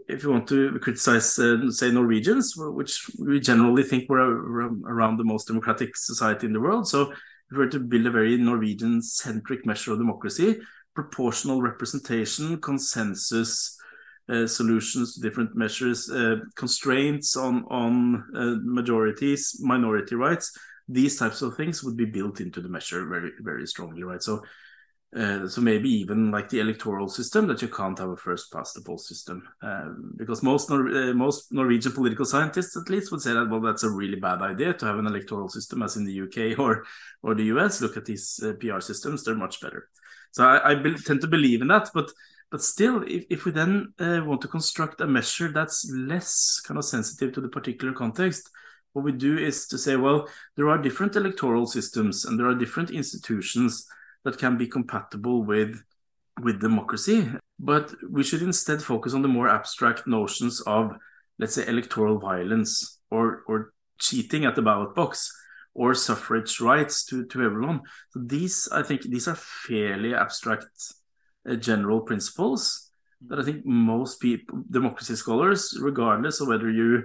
[0.08, 5.24] if we want to criticize, uh, say Norwegians, which we generally think we're around the
[5.24, 6.88] most democratic society in the world.
[6.88, 10.60] So, if we were to build a very Norwegian-centric measure of democracy,
[10.94, 13.76] proportional representation, consensus,
[14.28, 20.56] uh, solutions to different measures, uh, constraints on on uh, majorities, minority rights.
[20.88, 24.22] These types of things would be built into the measure very very strongly, right?
[24.22, 24.42] So.
[25.16, 28.74] Uh, so maybe even like the electoral system that you can't have a first past
[28.74, 29.48] the post system.
[29.62, 33.62] Um, because most Nor uh, most Norwegian political scientists at least would say that well
[33.62, 36.84] that's a really bad idea to have an electoral system as in the UK or
[37.22, 39.88] or the US look at these uh, PR systems they're much better.
[40.32, 40.74] So I, I
[41.06, 42.10] tend to believe in that but
[42.50, 46.84] but still, if, if we then want to construct a measure that's less kind of
[46.84, 48.48] sensitive to the particular context,
[48.92, 52.54] what we do is to say, well, there are different electoral systems and there are
[52.54, 53.88] different institutions
[54.26, 55.82] that can be compatible with
[56.42, 57.18] with democracy,
[57.58, 60.92] but we should instead focus on the more abstract notions of,
[61.38, 65.32] let's say, electoral violence or or cheating at the ballot box
[65.74, 67.80] or suffrage rights to, to everyone.
[68.10, 70.66] So these, I think, these are fairly abstract
[71.48, 72.90] uh, general principles
[73.28, 77.04] that I think most people, democracy scholars, regardless of whether you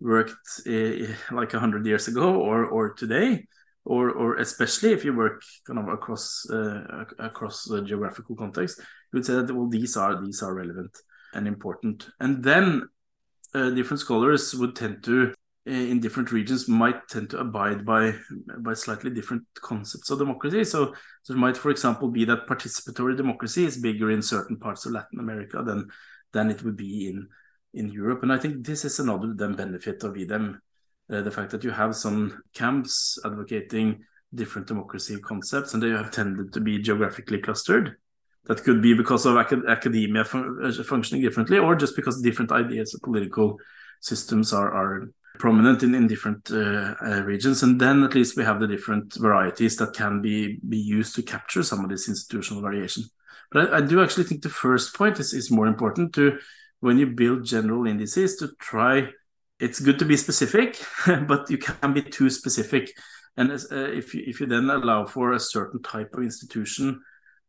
[0.00, 3.46] worked uh, like a hundred years ago or or today,
[3.86, 9.18] or or especially if you work kind of across uh, across the geographical context, you
[9.18, 10.96] would say that well these are these are relevant
[11.32, 12.08] and important.
[12.20, 12.88] And then
[13.54, 15.32] uh, different scholars would tend to
[15.68, 18.14] uh, in different regions might tend to abide by
[18.58, 20.64] by slightly different concepts of democracy.
[20.64, 24.86] So, so it might, for example, be that participatory democracy is bigger in certain parts
[24.86, 25.88] of Latin America than
[26.32, 27.28] than it would be in
[27.72, 28.22] in Europe.
[28.22, 30.58] And I think this is another then benefit of VDEM,
[31.12, 36.10] uh, the fact that you have some camps advocating different democracy concepts, and they have
[36.10, 37.96] tended to be geographically clustered.
[38.46, 42.52] That could be because of acad academia fun uh, functioning differently, or just because different
[42.52, 43.58] ideas of political
[44.00, 47.62] systems are, are prominent in, in different uh, uh, regions.
[47.62, 51.22] And then at least we have the different varieties that can be, be used to
[51.22, 53.04] capture some of this institutional variation.
[53.50, 56.38] But I, I do actually think the first point is, is more important to
[56.80, 59.08] when you build general indices to try
[59.58, 60.78] it's good to be specific
[61.26, 62.92] but you can be too specific
[63.36, 67.00] and as, uh, if you if you then allow for a certain type of institution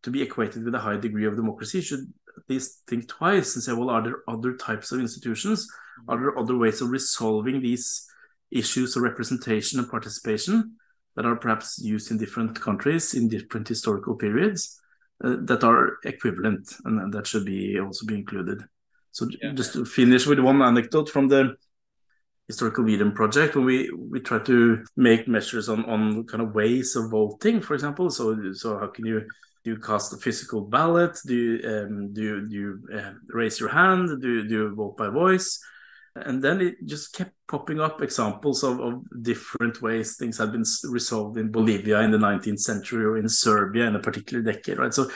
[0.03, 3.55] to be equated with a high degree of democracy you should at least think twice
[3.55, 5.67] and say well are there other types of institutions
[6.07, 8.07] are there other ways of resolving these
[8.51, 10.77] issues of representation and participation
[11.15, 14.79] that are perhaps used in different countries in different historical periods
[15.23, 18.63] uh, that are equivalent and, that should be also be included.
[19.11, 19.51] So yeah.
[19.53, 21.55] just to finish with one anecdote from the
[22.47, 26.95] historical VDEM project when we we try to make measures on on kind of ways
[26.95, 28.09] of voting for example.
[28.09, 29.27] So so how can you
[29.63, 31.17] do you cast a physical ballot?
[31.25, 34.21] Do you um, do you, do you uh, raise your hand?
[34.21, 35.59] Do you, do you vote by voice?
[36.15, 40.63] And then it just kept popping up examples of, of different ways things had been
[40.85, 44.93] resolved in Bolivia in the 19th century or in Serbia in a particular decade, right?
[44.93, 45.09] So,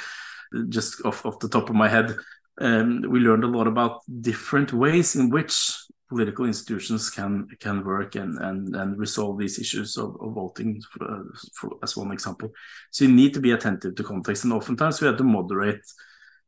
[0.70, 2.16] just off, off the top of my head,
[2.60, 5.76] um, we learned a lot about different ways in which
[6.12, 11.24] political institutions can can work and and, and resolve these issues of, of voting for,
[11.58, 12.50] for, as one example.
[12.92, 15.86] So you need to be attentive to context, and oftentimes we have to moderate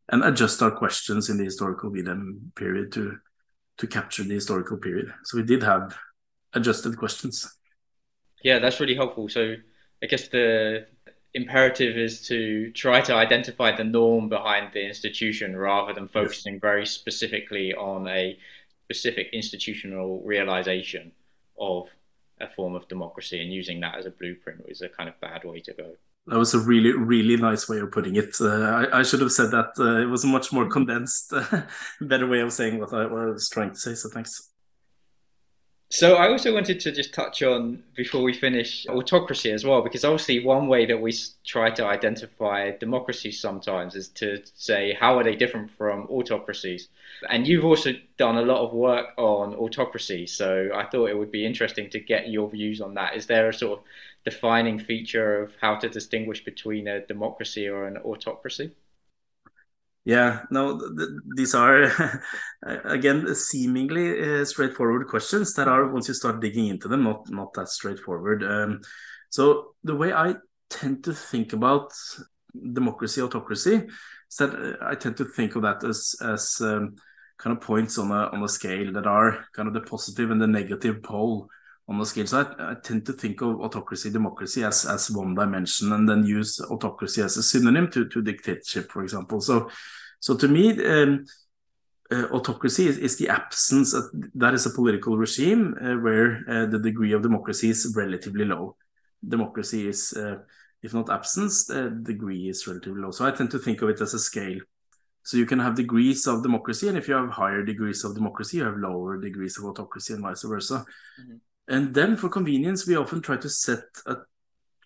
[0.10, 3.17] and adjust our questions in the historical VDEM period to
[3.78, 5.13] to capture the historical period.
[5.23, 5.95] So we did have
[6.54, 7.58] adjusted questions.
[8.43, 9.30] Yeah, that's really helpful.
[9.30, 9.56] So
[10.04, 10.88] I guess the
[11.34, 16.86] imperative is to try to identify the norm behind the institution rather than focusing very
[16.86, 18.38] specifically on a
[18.85, 21.11] specific institutional realization
[21.59, 21.89] of
[22.41, 25.43] a form of democracy and using that as a blueprint is a kind of bad
[25.43, 25.95] way to go.
[26.27, 28.35] That was a really, really nice way of putting it.
[28.39, 29.71] Uh, I, I, should have said that.
[29.77, 31.33] Uh, it was a much more condensed,
[32.01, 33.93] better way of saying what I, what I was trying to say.
[33.95, 34.52] So thanks.
[35.93, 40.03] So I also wanted to just touch on before we finish autocracy as well, because
[40.03, 41.13] obviously one way that we
[41.45, 46.88] try to identify democracies sometimes is to say how are they different from autocracies.
[47.29, 51.32] And you've also done a lot of work on autocracy, so I thought it would
[51.32, 53.15] be interesting to get your views on that.
[53.15, 53.86] Is there a sort of
[54.25, 58.71] defining feature of how to distinguish between a democracy or an autocracy?
[60.05, 62.21] Yeah, no, th these are
[62.85, 67.53] again seemingly uh, straightforward questions that are once you start digging into them, not not
[67.53, 68.43] that straightforward.
[68.43, 68.81] Um,
[69.29, 70.35] so the way I
[70.69, 71.93] tend to think about
[72.73, 73.75] democracy, autocracy,
[74.29, 76.95] is that uh, I tend to think of that as as um,
[77.37, 80.41] kind of points on a on a scale that are kind of the positive and
[80.41, 81.47] the negative pole
[81.93, 82.27] on the scale.
[82.27, 86.60] So I, tend to think of autocracy, democracy as, as one dimension, and then use
[86.60, 89.39] autocracy as a synonym to, to dictatorship, for example.
[89.39, 89.69] So,
[90.19, 91.25] so to me, um,
[92.12, 94.03] uh, autocracy is, is, the absence of,
[94.36, 98.75] that is a political regime uh, where uh, the degree of democracy is relatively low.
[99.27, 100.38] Democracy is, uh,
[100.82, 103.12] if not absence, the degree is relatively low.
[103.12, 104.60] So I tend to think of it as a scale.
[105.23, 108.58] So you can have degrees of democracy, and if you have higher degrees of democracy,
[108.58, 110.86] you have lower degrees of autocracy, and vice versa.
[111.19, 111.52] Mm -hmm.
[111.67, 114.17] And then for convenience, we often try to set a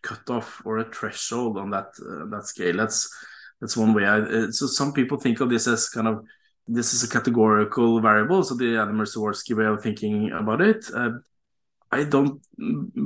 [0.01, 2.77] cutoff or a threshold on that uh, that scale.
[2.77, 3.09] That's
[3.59, 4.05] that's one way.
[4.05, 6.25] I, uh, so some people think of this as kind of
[6.67, 8.43] this is a categorical variable.
[8.43, 10.85] So the Adam Przeworski way of thinking about it.
[10.93, 11.11] Uh,
[11.89, 12.41] I don't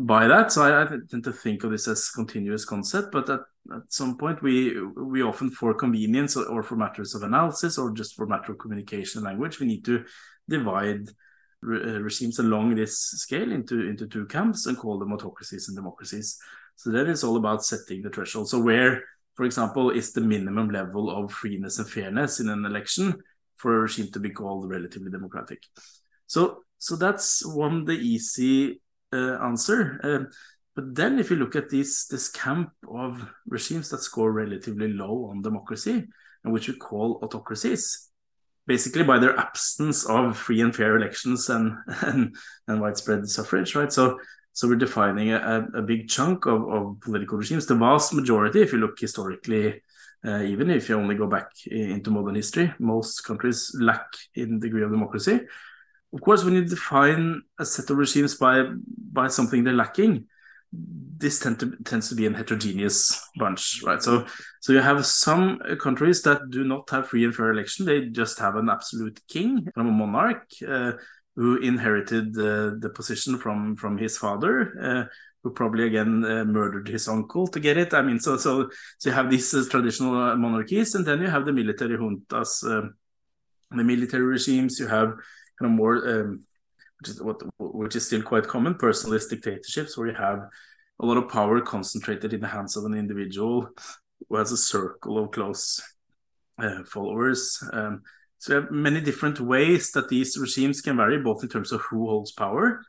[0.08, 0.52] buy that.
[0.52, 3.12] So I, I, tend to think of this as continuous concept.
[3.12, 3.42] But at,
[3.74, 8.16] at some point, we we often for convenience or for matters of analysis or just
[8.16, 10.04] for matter of communication language, we need to
[10.50, 11.10] divide
[11.62, 16.40] regimes along this scale into into two camps and call them autocracies and democracies.
[16.76, 18.50] So then it's all about setting the threshold.
[18.50, 19.04] So where,
[19.36, 23.22] for example, is the minimum level of freeness and fairness in an election
[23.58, 25.62] for a regime to be called relatively democratic?
[26.28, 28.82] So so that's one the easy
[29.14, 30.00] uh, answer.
[30.04, 30.32] Uh,
[30.76, 35.30] but then, if you look at this this camp of regimes that score relatively low
[35.30, 36.08] on democracy,
[36.44, 38.10] and which we call autocracies,
[38.72, 42.36] basically by their absence of free and fair elections and and,
[42.68, 43.92] and widespread suffrage, right?
[43.92, 44.20] So
[44.54, 47.66] so we're defining a, a big chunk of, of political regimes.
[47.66, 49.82] The vast majority, if you look historically,
[50.26, 54.84] uh, even if you only go back into modern history, most countries lack in degree
[54.84, 55.40] of democracy.
[56.14, 58.56] Of course, when you define a set of regimes by
[59.20, 60.28] by something they're lacking,
[60.72, 64.02] this tend to, tends to be a heterogeneous bunch, right?
[64.02, 64.26] So,
[64.62, 68.40] so you have some countries that do not have free and fair election; they just
[68.40, 70.94] have an absolute king, from a monarch, uh,
[71.36, 76.88] who inherited uh, the position from from his father, uh, who probably again uh, murdered
[76.88, 77.94] his uncle to get it.
[77.94, 81.28] I mean, so so so you have these uh, traditional uh, monarchies, and then you
[81.28, 84.80] have the military juntas, the military regimes.
[84.80, 85.10] You have
[85.60, 86.08] kind of more.
[86.08, 86.46] Um,
[87.02, 90.48] which is what which is still quite common, personalist dictatorships, where you have
[91.00, 93.70] a lot of power concentrated in the hands of an individual
[94.30, 95.82] who has a circle of close
[96.60, 97.58] uh, followers.
[97.74, 98.04] Um,
[98.38, 101.82] so you have many different ways that these regimes can vary, both in terms of
[101.82, 102.84] who holds power,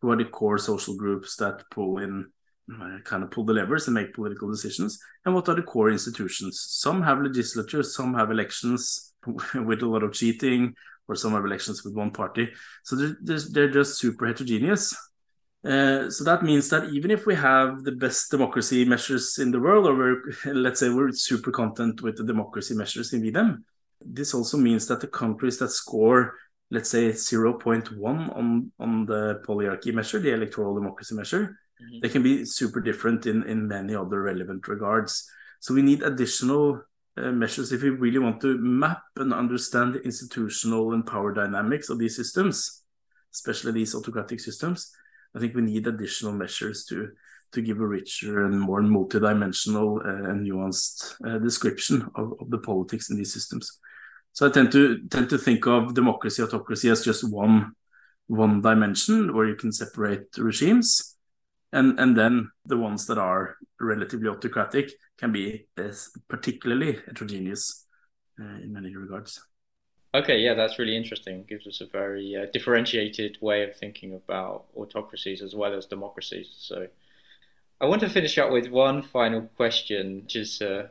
[0.00, 2.26] who are the core social groups that pull in,
[2.72, 5.90] uh, kind of pull the levers and make political decisions, and what are the core
[5.90, 6.60] institutions.
[6.68, 9.12] Some have legislatures, some have elections
[9.54, 10.74] with a lot of cheating,
[11.08, 12.50] or some have elections with one party.
[12.84, 14.94] So they're, they're just super heterogeneous.
[15.64, 19.58] Uh, so that means that even if we have the best democracy measures in the
[19.58, 20.22] world, or we're,
[20.54, 23.64] let's say we're super content with the democracy measures in them,
[24.00, 26.34] this also means that the countries that score,
[26.70, 31.98] let's say 0.1 on, on the polyarchy measure, the electoral democracy measure, mm-hmm.
[32.00, 35.28] they can be super different in, in many other relevant regards.
[35.60, 36.82] So we need additional
[37.16, 41.98] measures if we really want to map and understand the institutional and power dynamics of
[41.98, 42.82] these systems,
[43.32, 44.92] especially these autocratic systems.
[45.34, 47.10] I think we need additional measures to
[47.52, 52.58] to give a richer and more multidimensional uh, and nuanced uh, description of, of the
[52.58, 53.78] politics in these systems.
[54.32, 57.72] So I tend to tend to think of democracy autocracy as just one
[58.26, 61.15] one dimension where you can separate regimes
[61.76, 65.66] and and then the ones that are relatively autocratic can be
[66.28, 67.86] particularly heterogeneous
[68.40, 69.40] uh, in many regards.
[70.14, 71.40] Okay, yeah, that's really interesting.
[71.40, 75.84] It gives us a very uh, differentiated way of thinking about autocracies as well as
[75.84, 76.48] democracies.
[76.58, 76.88] So,
[77.80, 80.88] I want to finish up with one final question, which is uh,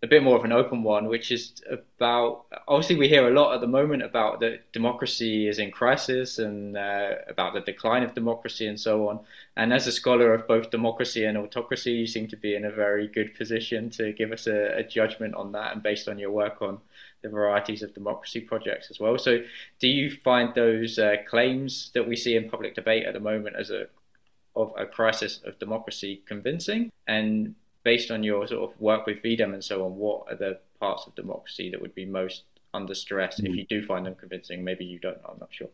[0.00, 3.54] a bit more of an open one, which is about obviously we hear a lot
[3.54, 8.14] at the moment about that democracy is in crisis and uh, about the decline of
[8.14, 9.18] democracy and so on.
[9.56, 12.70] And as a scholar of both democracy and autocracy, you seem to be in a
[12.70, 16.30] very good position to give us a, a judgment on that, and based on your
[16.30, 16.78] work on
[17.22, 19.18] the varieties of democracy projects as well.
[19.18, 19.42] So,
[19.80, 23.56] do you find those uh, claims that we see in public debate at the moment
[23.56, 23.86] as a
[24.54, 26.92] of a crisis of democracy convincing?
[27.08, 30.58] And based on your sort of work with VDEM and so on, what are the
[30.80, 33.40] parts of democracy that would be most under stress?
[33.40, 33.48] Mm.
[33.48, 35.18] If you do find them convincing, maybe you don't.
[35.28, 35.68] I'm not sure.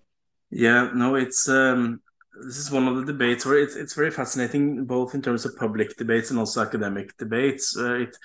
[0.50, 2.00] Yeah, no, it's um,
[2.46, 5.56] this is one of the debates where it's it's very fascinating, both in terms of
[5.56, 7.76] public debates and also academic debates.
[7.76, 8.16] Uh, it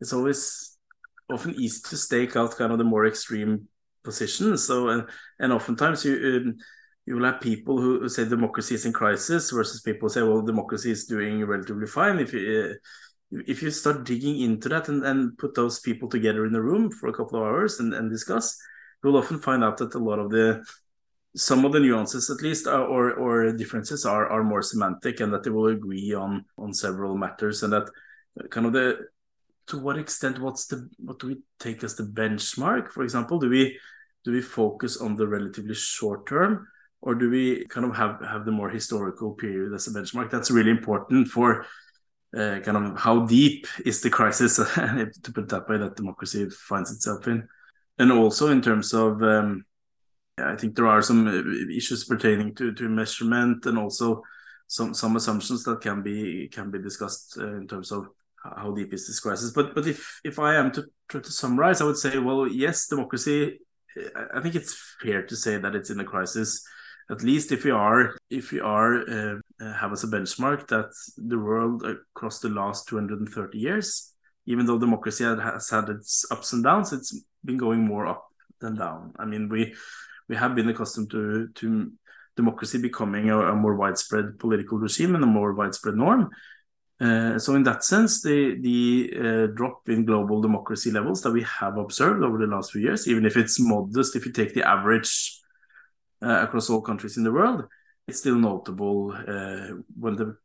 [0.00, 0.76] it's always
[1.32, 3.68] often easy to stake out kind of the more extreme
[4.02, 4.66] positions.
[4.66, 6.42] So and and oftentimes you.
[6.46, 6.56] Um,
[7.06, 10.40] you will have people who, who say democracy is in crisis versus people say, well,
[10.40, 12.18] democracy is doing relatively fine.
[12.18, 12.74] If you, uh,
[13.46, 16.90] if you start digging into that and, and put those people together in a room
[16.90, 18.56] for a couple of hours and, and discuss,
[19.02, 20.64] you'll often find out that a lot of the
[21.36, 25.32] some of the nuances at least are, or or differences are are more semantic and
[25.32, 27.88] that they will agree on on several matters and that
[28.50, 28.98] kind of the
[29.66, 32.92] to what extent what's the what do we take as the benchmark?
[32.92, 33.78] For example do we
[34.24, 36.68] do we focus on the relatively short term
[37.00, 40.30] or do we kind of have have the more historical period as a benchmark?
[40.30, 41.66] That's really important for
[42.36, 46.90] uh, kind of how deep is the crisis, to put that way, that democracy finds
[46.92, 47.48] itself in,
[47.98, 49.64] and also in terms of, um,
[50.38, 54.22] I think there are some uh, issues pertaining to to measurement and also
[54.66, 58.08] some some assumptions that can be can be discussed uh, in terms of
[58.42, 59.52] how deep is this crisis.
[59.52, 62.88] But but if if I am to try to summarize, I would say, well, yes,
[62.88, 63.60] democracy.
[64.34, 66.66] I think it's fair to say that it's in a crisis
[67.10, 70.90] at least if we are if we are uh, uh, have as a benchmark that
[71.16, 74.14] the world across the last 230 years
[74.46, 78.26] even though democracy has had its ups and downs it's been going more up
[78.60, 79.12] than down.
[79.18, 79.74] I mean we
[80.28, 81.92] we have been accustomed to to
[82.36, 86.30] democracy becoming a, a more widespread political regime and a more widespread norm.
[87.00, 91.42] Uh, so in that sense the the uh, drop in global democracy levels that we
[91.42, 94.66] have observed over the last few years even if it's modest if you take the
[94.66, 95.40] average
[96.24, 97.64] across all countries in the world
[98.06, 100.36] it's still notable uh, when the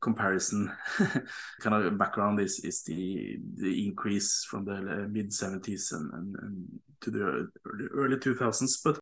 [0.00, 0.70] comparison
[1.60, 6.36] kind of background is is the the increase from the uh, mid 70s and, and,
[6.42, 7.48] and, to the
[7.94, 8.98] early 2000s but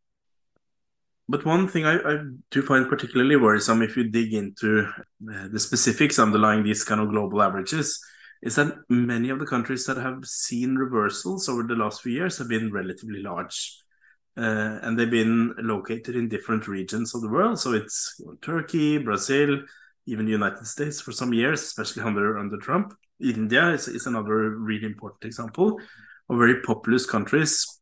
[1.28, 2.18] but one thing I, I,
[2.50, 7.10] do find particularly worrisome if you dig into uh, the specifics underlying these kind of
[7.10, 8.00] global averages
[8.40, 12.38] is that many of the countries that have seen reversals over the last few years
[12.38, 13.82] have been relatively large
[14.38, 17.58] uh, and they've been located in different regions of the world.
[17.58, 19.62] So it's Turkey, Brazil,
[20.06, 22.94] even the United States for some years, especially under under Trump.
[23.20, 25.80] India is, is another really important example
[26.30, 27.80] of very populous countries.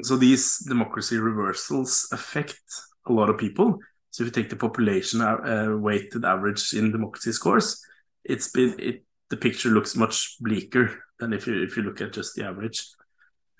[0.00, 2.62] So these democracy reversals affect
[3.06, 3.78] a lot of people.
[4.10, 7.84] So if you take the population uh, weighted average in democracy scores,
[8.24, 12.14] it's been it the picture looks much bleaker than if you if you look at
[12.14, 12.86] just the average.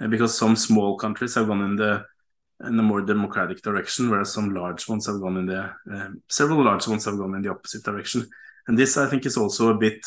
[0.01, 2.05] And because some small countries have gone in the
[2.67, 6.65] in a more democratic direction, whereas some large ones have gone in the um, several
[6.65, 8.29] large ones have gone in the opposite direction.
[8.69, 10.07] And this, I think, is also a bit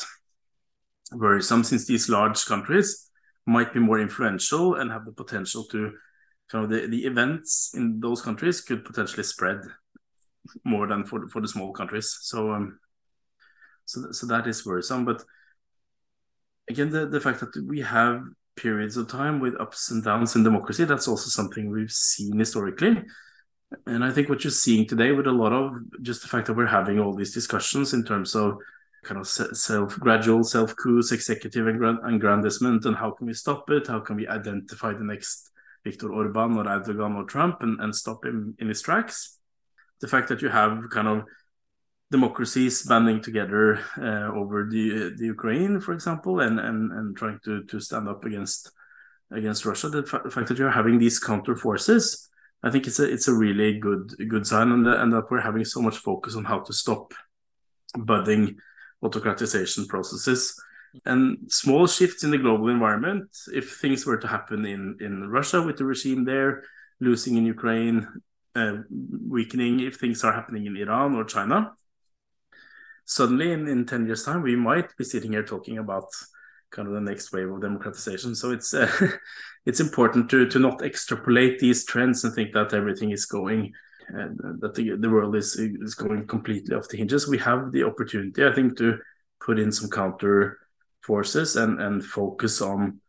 [1.12, 3.10] worrisome since these large countries
[3.46, 5.94] might be more influential and have the potential to
[6.50, 9.62] kind of the, the events in those countries could potentially spread
[10.64, 12.18] more than for for the small countries.
[12.22, 12.80] So um,
[13.86, 15.06] so so that is worrisome.
[15.06, 15.24] But
[16.70, 18.24] again, the the fact that we have
[18.56, 20.86] periods of time with ups and downs in democracy.
[20.86, 23.04] That's also something we've seen historically.
[23.86, 26.56] And I think what you're seeing today with a lot of just the fact that
[26.56, 28.58] we're having all these discussions in terms of
[29.04, 33.88] kind of self gradual self coups, executive aggrandizement, and how can we stop it?
[33.88, 35.52] How can we identify the next
[35.84, 39.40] Viktor Orban or Erdogan or Trump and, and stop him in his tracks?
[40.02, 41.24] The fact that you have kind of
[42.12, 47.64] democracies banding together uh, over the the Ukraine, for example, and and and trying to
[47.64, 48.72] to stand up against
[49.32, 49.90] against Russia.
[49.90, 52.30] The, fa- the fact that you're having these counter forces,
[52.64, 55.66] I think it's a it's a really good good sign, and and that we're having
[55.66, 57.14] so much focus on how to stop
[57.98, 58.58] budding
[59.04, 60.60] autocratization processes
[61.06, 63.30] and small shifts in the global environment.
[63.54, 66.64] If things were to happen in in Russia with the regime there,
[67.00, 68.08] losing in Ukraine,
[68.56, 68.78] uh,
[69.36, 71.74] weakening if things are happening in Iran or China
[73.06, 76.06] suddenly in, in 10 years time we might be sitting here talking about
[76.72, 78.36] kind of the next wave of democratization.
[78.36, 78.92] So it's uh,
[79.66, 83.74] it's important to to not extrapolate these trends and think that everything is going
[84.10, 84.30] uh,
[84.60, 87.28] that the, the world is is going completely off the hinges.
[87.28, 89.00] We have the opportunity i think to
[89.40, 90.60] put in some counter
[91.02, 93.00] forces and and focus on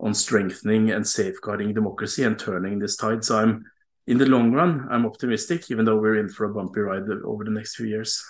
[0.00, 3.24] on strengthening and safeguarding democracy and turning this tide.
[3.24, 3.64] So i'm
[4.06, 7.44] in the long run i'm optimistic even though we're in for a bumpy ride over
[7.44, 8.20] the next few years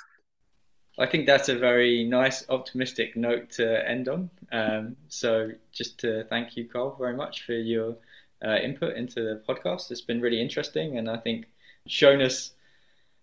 [0.99, 4.31] I think that's a very nice, optimistic note to end on.
[4.51, 7.97] Um, so, just to thank you, Carl, very much for your
[8.45, 9.91] uh, input into the podcast.
[9.91, 11.47] It's been really interesting, and I think
[11.87, 12.53] shown us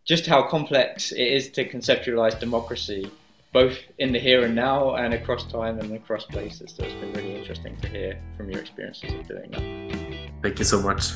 [0.03, 3.11] just how complex it is to conceptualize democracy,
[3.53, 6.73] both in the here and now and across time and across places.
[6.75, 10.41] So, it's been really interesting to hear from your experiences of doing that.
[10.41, 11.11] Thank you so much.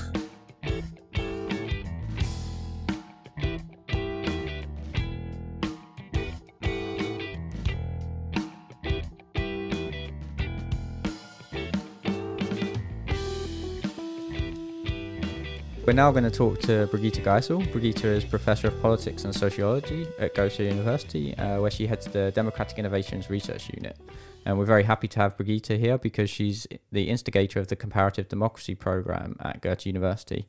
[15.86, 17.70] We're now going to talk to Brigitte Geissel.
[17.74, 22.32] Brigitte is Professor of Politics and Sociology at Goethe University, uh, where she heads the
[22.32, 23.98] Democratic Innovations Research Unit.
[24.46, 28.30] And we're very happy to have Brigitte here because she's the instigator of the Comparative
[28.30, 30.48] Democracy Program at Goethe University.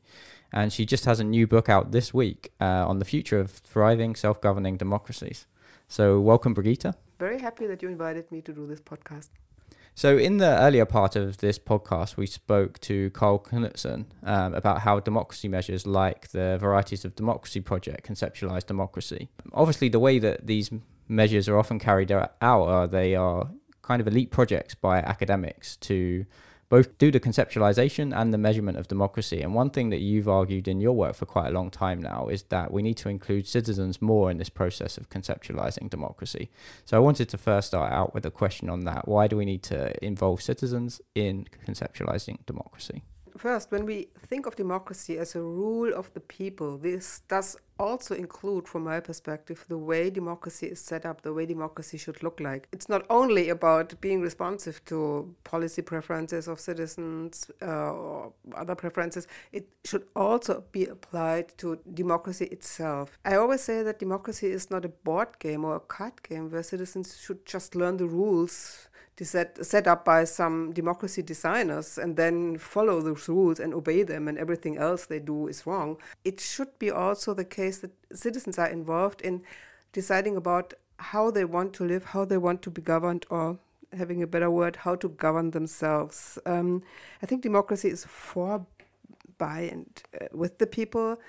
[0.53, 3.51] And she just has a new book out this week uh, on the future of
[3.51, 5.47] thriving self governing democracies.
[5.89, 6.95] So, welcome, Brigitte.
[7.19, 9.31] Very happy that you invited me to do this podcast.
[9.97, 14.81] So, in the earlier part of this podcast, we spoke to Carl Knutsen um, about
[14.81, 19.29] how democracy measures like the Varieties of Democracy project conceptualize democracy.
[19.53, 20.71] Obviously, the way that these
[21.07, 23.51] measures are often carried out are they are
[23.83, 26.27] kind of elite projects by academics to
[26.75, 29.41] both do the conceptualization and the measurement of democracy.
[29.41, 32.27] And one thing that you've argued in your work for quite a long time now
[32.27, 36.51] is that we need to include citizens more in this process of conceptualizing democracy.
[36.85, 39.07] So I wanted to first start out with a question on that.
[39.07, 43.05] Why do we need to involve citizens in conceptualizing democracy?
[43.37, 48.15] First, when we think of democracy as a rule of the people, this does also
[48.15, 52.39] include, from my perspective, the way democracy is set up, the way democracy should look
[52.39, 52.69] like.
[52.73, 59.27] It's not only about being responsive to policy preferences of citizens uh, or other preferences,
[59.51, 63.19] it should also be applied to democracy itself.
[63.25, 66.63] I always say that democracy is not a board game or a card game where
[66.63, 68.89] citizens should just learn the rules
[69.23, 74.27] set, set up by some democracy designers and then follow those rules and obey them
[74.27, 75.99] and everything else they do is wrong.
[76.25, 79.43] It should be also the case that citizens are involved in
[79.93, 83.59] deciding about how they want to live, how they want to be governed, or
[83.93, 86.39] having a better word, how to govern themselves.
[86.47, 86.83] Um,
[87.23, 88.67] I think democracy is for,
[89.39, 91.21] by, and uh, with the people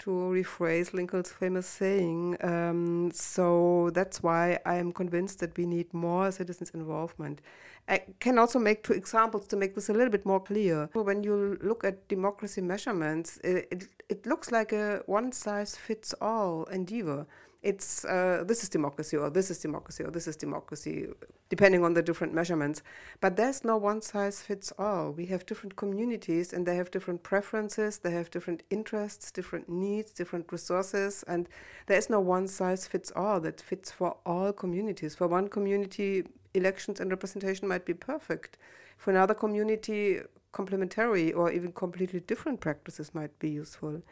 [0.00, 2.36] to rephrase Lincoln's famous saying.
[2.42, 7.40] Um, so that's why I am convinced that we need more citizens' involvement.
[7.88, 10.88] I can also make two examples to make this a little bit more clear.
[10.94, 16.14] When you look at democracy measurements, it, it, it looks like a one size fits
[16.20, 17.26] all endeavor
[17.64, 21.08] it's uh, this is democracy or this is democracy or this is democracy
[21.48, 22.82] depending on the different measurements.
[23.20, 25.12] But there's no one size fits all.
[25.12, 30.12] We have different communities and they have different preferences they have different interests different needs
[30.12, 31.48] different resources and
[31.86, 35.14] there is no one size fits all that fits for all communities.
[35.14, 38.58] For one community elections and representation might be perfect.
[38.98, 40.20] For another community
[40.52, 44.02] complementary or even completely different practices might be useful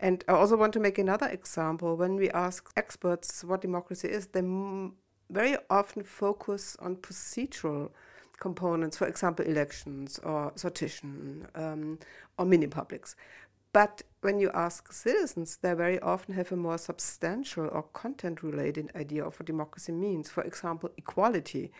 [0.00, 1.96] and I also want to make another example.
[1.96, 4.42] When we ask experts what democracy is, they
[5.30, 7.90] very often focus on procedural
[8.40, 11.98] components, for example, elections or sortition um,
[12.38, 13.14] or mini publics.
[13.72, 18.90] But when you ask citizens, they very often have a more substantial or content related
[18.96, 20.28] idea of what democracy means.
[20.30, 21.70] For example, equality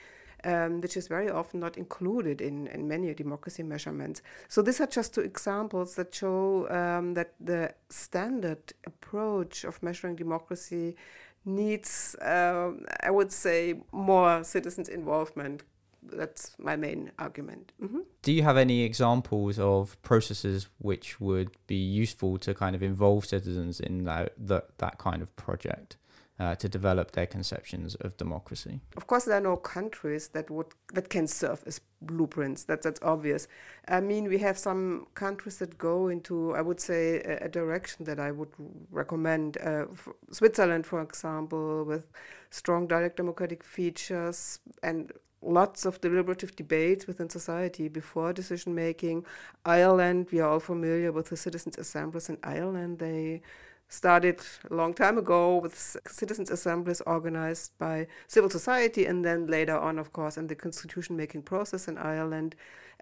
[0.44, 4.22] um, which is very often not included in, in many democracy measurements.
[4.48, 10.16] So these are just two examples that show um, that the standard approach of measuring
[10.16, 10.96] democracy
[11.44, 15.62] needs, um, I would say, more citizens' involvement.
[16.02, 17.72] That's my main argument.
[17.82, 18.00] Mm-hmm.
[18.22, 23.26] Do you have any examples of processes which would be useful to kind of involve
[23.26, 25.98] citizens in that that, that kind of project?
[26.40, 28.80] Uh, to develop their conceptions of democracy.
[28.96, 32.64] Of course, there are no countries that would that can serve as blueprints.
[32.64, 33.46] That that's obvious.
[33.86, 38.06] I mean, we have some countries that go into, I would say, a, a direction
[38.06, 38.48] that I would
[38.90, 39.58] recommend.
[39.58, 39.86] Uh,
[40.32, 42.10] Switzerland, for example, with
[42.48, 45.12] strong direct democratic features and
[45.42, 49.26] lots of deliberative debates within society before decision making.
[49.64, 52.98] Ireland, we are all familiar with the citizens' assemblies in Ireland.
[52.98, 53.42] They
[53.90, 59.76] started a long time ago with citizens' assemblies organized by civil society, and then later
[59.76, 62.54] on, of course, in the constitution making process in Ireland.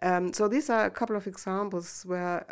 [0.03, 2.47] Um, so these are a couple of examples where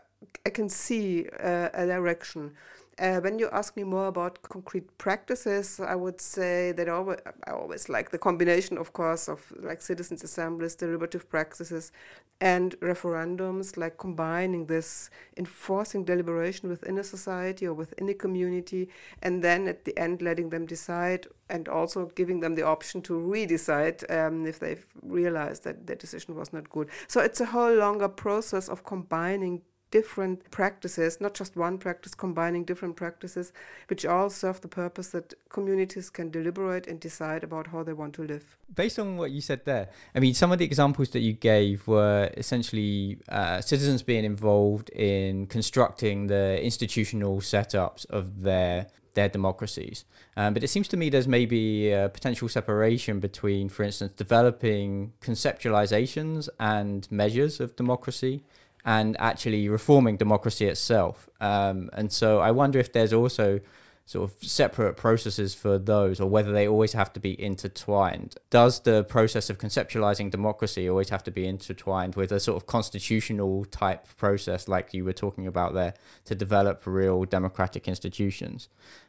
[0.44, 2.52] I can see uh, a direction.
[2.98, 7.18] Uh, when you ask me more about concrete practices, I would say that I always,
[7.46, 11.92] I always like the combination, of course, of like citizens' assemblies, deliberative practices,
[12.40, 18.88] and referendums, like combining this enforcing deliberation within a society or within a community,
[19.22, 23.12] and then at the end letting them decide and also giving them the option to
[23.12, 26.88] redecide um, if they've realized that their decision was not good.
[27.08, 29.60] So it's a whole longer process of combining
[29.90, 33.52] different practices, not just one practice, combining different practices,
[33.88, 38.14] which all serve the purpose that communities can deliberate and decide about how they want
[38.14, 38.56] to live.
[38.74, 41.86] Based on what you said there, I mean, some of the examples that you gave
[41.86, 50.04] were essentially uh, citizens being involved in constructing the institutional setups of their their democracies.
[50.36, 55.14] Um, but it seems to me there's maybe a potential separation between, for instance, developing
[55.22, 58.44] conceptualizations and measures of democracy
[58.86, 61.28] and actually reforming democracy itself.
[61.40, 63.60] Um, and so I wonder if there's also
[64.08, 68.36] sort of separate processes for those or whether they always have to be intertwined.
[68.50, 72.68] Does the process of conceptualizing democracy always have to be intertwined with a sort of
[72.68, 75.94] constitutional type process like you were talking about there
[76.26, 78.68] to develop real democratic institutions?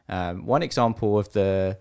[0.10, 1.78] Um, one example of the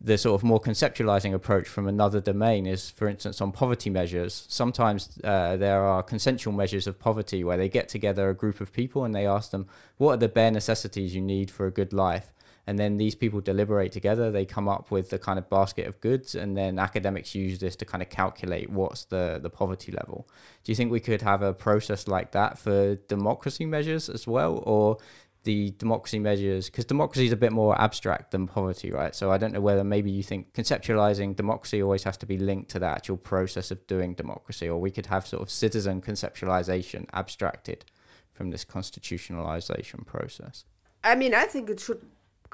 [0.00, 4.44] the sort of more conceptualizing approach from another domain is, for instance, on poverty measures.
[4.48, 8.72] Sometimes uh, there are consensual measures of poverty where they get together a group of
[8.72, 9.66] people and they ask them,
[9.96, 12.32] What are the bare necessities you need for a good life?
[12.66, 16.00] And then these people deliberate together, they come up with the kind of basket of
[16.00, 20.26] goods, and then academics use this to kind of calculate what's the, the poverty level.
[20.62, 24.62] Do you think we could have a process like that for democracy measures as well?
[24.64, 24.96] Or
[25.44, 29.14] the democracy measures because democracy is a bit more abstract than poverty right?
[29.14, 32.70] So i don't know whether maybe you think conceptualizing democracy always has to be linked
[32.72, 37.06] to the actual process of doing democracy or we could have sort of citizen conceptualization
[37.12, 37.84] abstracted
[38.32, 40.64] from this constitutionalization process.
[41.04, 42.02] I mean i think it should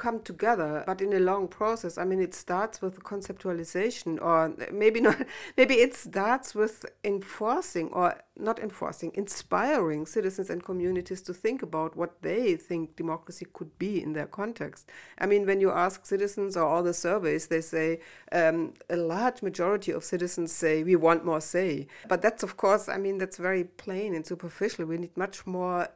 [0.00, 1.98] come together but in a long process.
[1.98, 5.18] I mean it starts with conceptualization or maybe not
[5.58, 11.96] maybe it starts with enforcing or not enforcing, inspiring citizens and communities to think about
[11.96, 14.88] what they think democracy could be in their context.
[15.18, 18.00] I mean, when you ask citizens or all the surveys, they say
[18.32, 21.86] um, a large majority of citizens say we want more say.
[22.08, 24.86] But that's, of course, I mean, that's very plain and superficial.
[24.86, 25.88] We need much more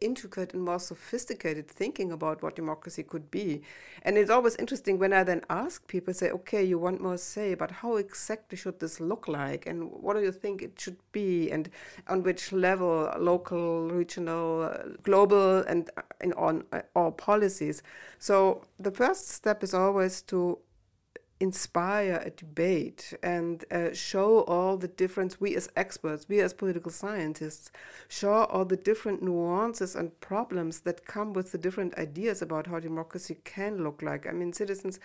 [0.00, 3.62] intricate and more sophisticated thinking about what democracy could be.
[4.02, 7.54] And it's always interesting when I then ask people, say, okay, you want more say,
[7.54, 9.66] but how exactly should this look like?
[9.66, 11.50] And what do you think it should be?
[11.50, 11.70] And
[12.08, 14.72] on which level, local, regional,
[15.02, 17.82] global, and in on uh, all policies?
[18.18, 20.58] So the first step is always to
[21.40, 26.92] inspire a debate and uh, show all the difference we as experts we as political
[26.92, 27.72] scientists
[28.08, 32.78] show all the different nuances and problems that come with the different ideas about how
[32.78, 35.00] democracy can look like i mean citizens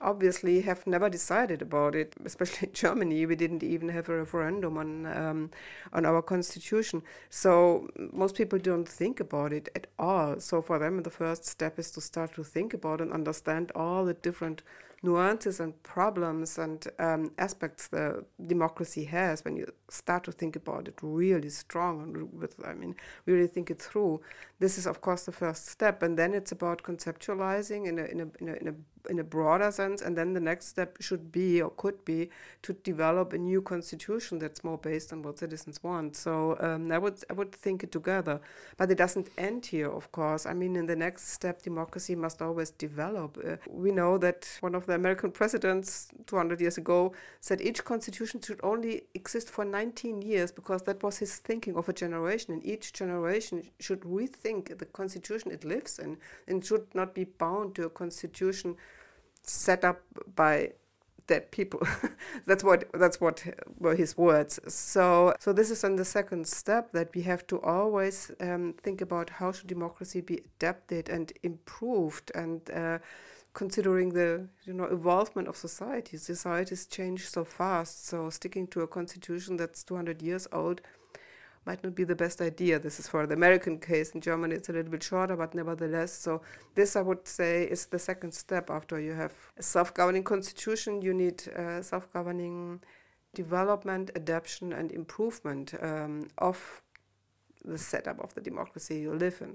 [0.00, 3.26] obviously have never decided about it especially in germany.
[3.26, 5.50] We didn't even have a referendum on um,
[5.92, 7.02] on our constitution.
[7.30, 10.40] So most people don't think about it at all.
[10.40, 14.04] So for them the first step is to start to think about and understand all
[14.04, 14.62] the different
[15.02, 19.44] nuances and problems and um, aspects the democracy has.
[19.44, 22.96] When you start to think about it really strong and with I mean
[23.26, 24.20] really think it through.
[24.58, 28.20] This is of course the first step, and then it's about conceptualizing in a in
[28.20, 28.74] a in a, in a
[29.08, 30.02] in a broader sense.
[30.02, 32.30] And then the next step should be or could be
[32.62, 36.16] to develop a new constitution that's more based on what citizens want.
[36.16, 38.40] So um, I would I would think it together,
[38.76, 40.46] but it doesn't end here, of course.
[40.46, 43.38] I mean, in the next step, democracy must always develop.
[43.38, 48.40] Uh, we know that one of the American presidents 200 years ago said each constitution
[48.40, 52.64] should only exist for 19 years because that was his thinking of a generation, and
[52.64, 57.84] each generation should rethink the constitution it lives in and should not be bound to
[57.84, 58.76] a constitution
[59.48, 60.00] set up
[60.34, 60.72] by
[61.28, 61.80] dead people.
[62.46, 63.44] that's what that's what
[63.78, 64.58] were his words.
[64.66, 69.00] So so this is on the second step that we have to always um, think
[69.00, 72.68] about how should democracy be adapted and improved and.
[72.70, 72.98] Uh,
[73.54, 78.86] considering the you know involvement of societies societies change so fast so sticking to a
[78.86, 80.80] constitution that's 200 years old
[81.68, 82.78] might not be the best idea.
[82.78, 84.08] This is for the American case.
[84.14, 86.12] In Germany, it's a little bit shorter, but nevertheless.
[86.26, 86.40] So,
[86.74, 91.02] this I would say is the second step after you have a self governing constitution,
[91.02, 92.80] you need uh, self governing
[93.34, 96.58] development, adaptation, and improvement um, of
[97.72, 99.54] the setup of the democracy you live in.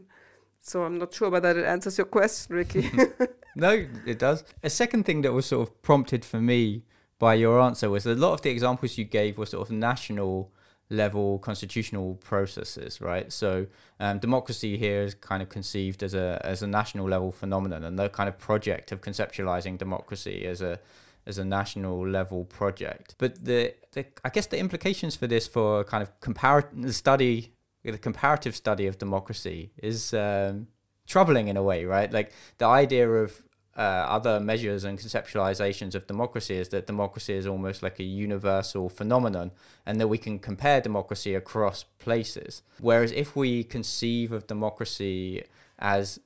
[0.62, 2.92] So I'm not sure whether that answers your question, Rikki.
[3.56, 3.72] no,
[4.06, 4.44] it does.
[4.62, 6.84] A second thing that was sort of prompted for me
[7.18, 10.52] by your answer was a lot of the examples you gave were sort of national
[10.94, 13.32] level constitutional processes, right?
[13.32, 13.66] So
[14.00, 17.98] um, democracy here is kind of conceived as a as a national level phenomenon, and
[17.98, 20.80] the kind of project of conceptualizing democracy as a
[21.26, 23.16] as a national level project.
[23.18, 27.98] But the, the I guess the implications for this for kind of comparative study, the
[27.98, 30.68] comparative study of democracy is um,
[31.08, 32.12] troubling in a way, right?
[32.12, 33.44] Like the idea of
[33.76, 38.88] uh, other measures and conceptualizations of democracy is that democracy is almost like a universal
[38.88, 39.52] phenomenon
[39.86, 42.62] and that we can compare democracy across places.
[42.80, 45.44] Whereas if we conceive of democracy
[45.80, 46.20] as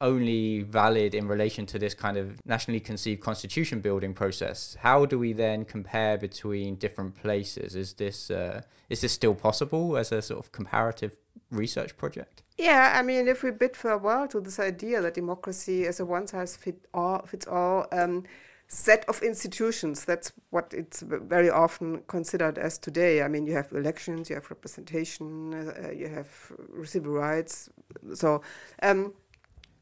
[0.00, 5.18] only valid in relation to this kind of nationally conceived constitution building process, how do
[5.18, 7.74] we then compare between different places?
[7.74, 11.16] Is this uh, is this still possible as a sort of comparative
[11.50, 12.42] research project?
[12.56, 16.26] Yeah, I mean, if we bid farewell to this idea that democracy is a one
[16.26, 18.24] size fit all fits all um,
[18.66, 23.22] set of institutions, that's what it's very often considered as today.
[23.22, 26.28] I mean, you have elections, you have representation, uh, you have
[26.84, 27.70] civil rights.
[28.14, 28.42] So.
[28.82, 29.14] Um,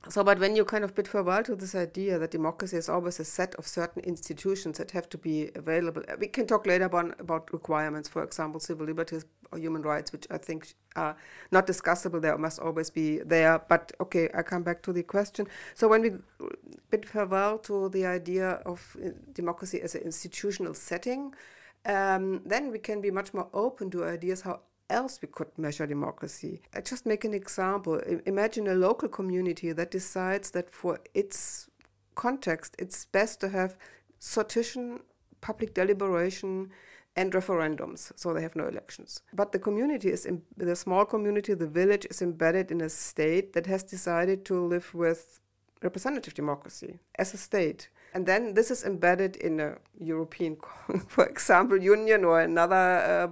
[0.08, 3.18] so, but when you kind of bid farewell to this idea that democracy is always
[3.18, 6.84] a set of certain institutions that have to be available, uh, we can talk later
[6.84, 11.16] about, about requirements, for example, civil liberties or human rights, which I think are
[11.50, 13.60] not discussable there, must always be there.
[13.68, 15.46] But okay, I come back to the question.
[15.74, 16.12] So, when we
[16.90, 21.34] bid farewell to the idea of uh, democracy as an institutional setting,
[21.84, 25.86] um, then we can be much more open to ideas how else we could measure
[25.86, 26.62] democracy.
[26.74, 28.00] I just make an example.
[28.26, 31.68] Imagine a local community that decides that for its
[32.14, 33.76] context, it's best to have
[34.20, 35.00] sortition,
[35.40, 36.70] public deliberation,
[37.16, 39.22] and referendums, so they have no elections.
[39.32, 43.54] But the community is, in, the small community, the village is embedded in a state
[43.54, 45.40] that has decided to live with
[45.82, 47.88] representative democracy as a state.
[48.16, 50.56] And then this is embedded in a European,
[51.06, 53.28] for example, union or another uh,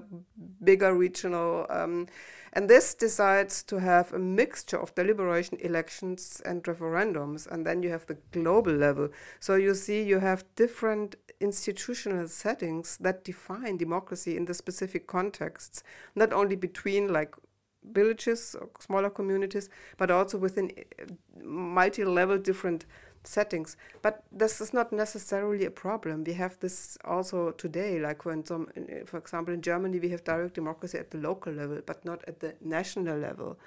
[0.63, 2.07] bigger regional um,
[2.53, 7.47] And this decides to have a mixture of deliberation, elections, and referendums.
[7.47, 9.09] And then you have the global level.
[9.41, 15.83] So you see, you have different institutional settings that define democracy in the specific contexts,
[16.15, 17.35] not only between like
[17.83, 20.71] villages or smaller communities, but also within
[21.01, 21.07] uh,
[21.43, 22.87] multi level different
[23.27, 23.77] settings.
[24.03, 26.25] But this is not necessarily a problem.
[26.25, 28.69] We have this also today, like when some,
[29.07, 32.41] for example, in Germany, we have direct democracy at the local level, but not at
[32.41, 33.59] the national level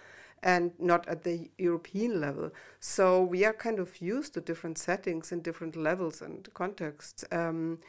[0.43, 2.51] and not at the European level.
[2.79, 7.25] So we are kind of used to different settings and different levels and contexts.
[7.31, 7.79] Um,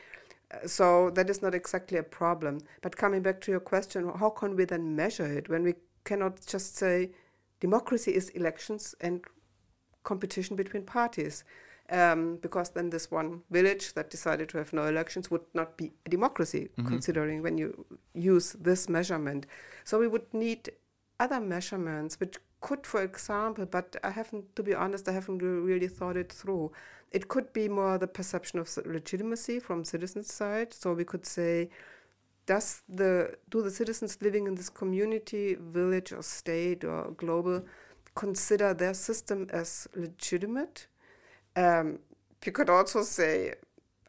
[0.66, 2.60] so that is not exactly a problem.
[2.80, 6.44] But coming back to your question, how can we then measure it when we cannot
[6.46, 7.10] just say
[7.60, 9.24] democracy is elections and
[10.04, 11.44] competition between parties.
[11.90, 15.90] Um, because then this one village that decided to have no elections would not be
[16.04, 16.86] a democracy, mm-hmm.
[16.86, 19.46] considering when you use this measurement.
[19.84, 20.68] So we would need
[21.18, 25.88] other measurements, which could, for example, but I haven't, to be honest, I haven't really
[25.88, 26.72] thought it through.
[27.10, 30.74] It could be more the perception of legitimacy from citizens' side.
[30.74, 31.70] So we could say,
[32.46, 37.64] does the do the citizens living in this community, village, or state or global
[38.18, 40.88] consider their system as legitimate.
[41.54, 42.00] Um,
[42.44, 43.54] you could also say,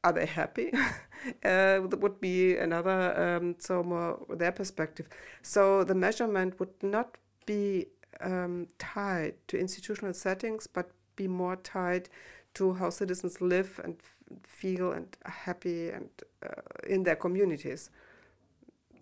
[0.03, 0.71] are they happy?
[1.45, 5.07] uh, would be another, um, so more their perspective.
[5.43, 7.85] So the measurement would not be
[8.21, 12.09] um, tied to institutional settings, but be more tied
[12.55, 13.95] to how citizens live and
[14.43, 16.09] feel and are happy and
[16.43, 17.91] uh, in their communities.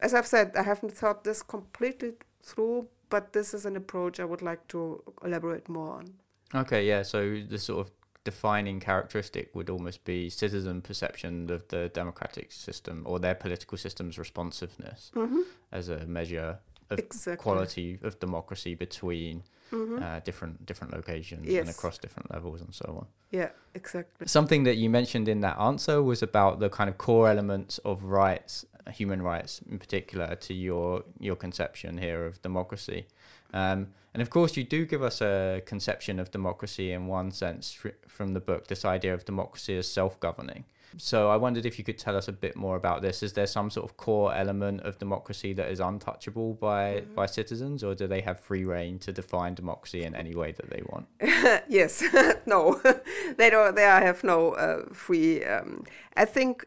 [0.01, 4.26] As I've said, I haven't thought this completely through, but this is an approach I
[4.26, 6.14] would like to elaborate more on.
[6.53, 7.03] Okay, yeah.
[7.03, 7.91] So the sort of
[8.24, 14.18] defining characteristic would almost be citizen perception of the democratic system or their political system's
[14.18, 15.41] responsiveness mm-hmm.
[15.72, 17.41] as a measure of exactly.
[17.41, 20.01] quality of democracy between mm-hmm.
[20.01, 21.61] uh, different different locations yes.
[21.61, 23.07] and across different levels and so on.
[23.32, 24.28] Yeah, exactly.
[24.28, 28.03] Something that you mentioned in that answer was about the kind of core elements of
[28.03, 33.07] rights human rights in particular to your your conception here of democracy.
[33.53, 37.72] Um, and of course, you do give us a conception of democracy in one sense
[37.72, 40.65] fr- from the book, this idea of democracy as self governing.
[40.95, 43.21] So I wondered if you could tell us a bit more about this.
[43.21, 47.13] Is there some sort of core element of democracy that is untouchable by, mm-hmm.
[47.13, 50.69] by citizens, or do they have free reign to define democracy in any way that
[50.69, 51.07] they want?
[51.69, 52.03] yes,
[52.45, 52.81] no,
[53.38, 53.75] they don't.
[53.75, 55.43] They have no uh, free.
[55.43, 55.83] Um,
[56.15, 56.65] I think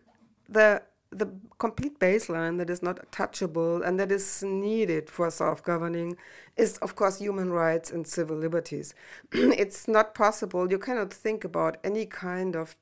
[0.48, 6.16] the the complete baseline that is not touchable and that is needed for self governing
[6.56, 8.94] is, of course, human rights and civil liberties.
[9.32, 12.78] it's not possible, you cannot think about any kind of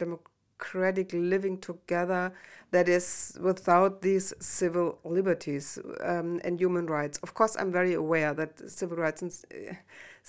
[0.59, 2.33] democratic living together
[2.71, 7.19] that is without these civil liberties um, and human rights.
[7.23, 9.75] Of course, I'm very aware that civil rights and uh,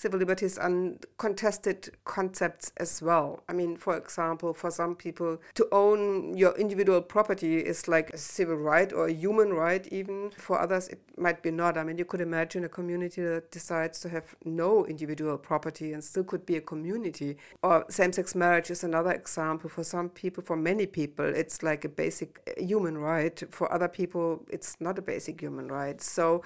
[0.00, 3.42] civil liberties are contested concepts as well.
[3.50, 8.16] I mean, for example, for some people, to own your individual property is like a
[8.16, 10.30] civil right or a human right, even.
[10.30, 11.76] For others, it might be not.
[11.76, 16.02] I mean, you could imagine a community that decides to have no individual property and
[16.02, 17.36] still could be a community.
[17.62, 19.68] Or same sex marriage is another example.
[19.68, 23.42] For some people, for many people, it's like a basic human right.
[23.50, 26.00] For other people, it's not a basic human right.
[26.00, 26.42] So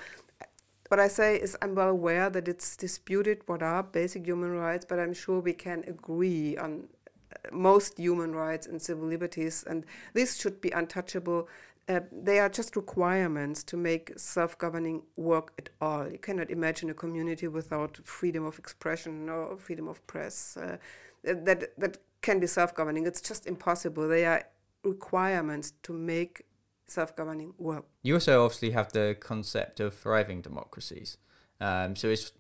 [0.89, 4.85] what I say is, I'm well aware that it's disputed what are basic human rights,
[4.89, 6.89] but I'm sure we can agree on
[7.32, 11.49] uh, most human rights and civil liberties, and this should be untouchable.
[11.89, 16.11] Uh, they are just requirements to make self governing work at all.
[16.11, 20.76] You cannot imagine a community without freedom of expression or freedom of press uh,
[21.24, 23.07] that, that can be self governing.
[23.07, 24.09] It's just impossible.
[24.09, 24.45] They are
[24.82, 26.45] requirements to make
[26.87, 27.85] self-governing work.
[28.03, 31.18] You also obviously have the concept of thriving democracies.
[31.61, 32.32] Um, so is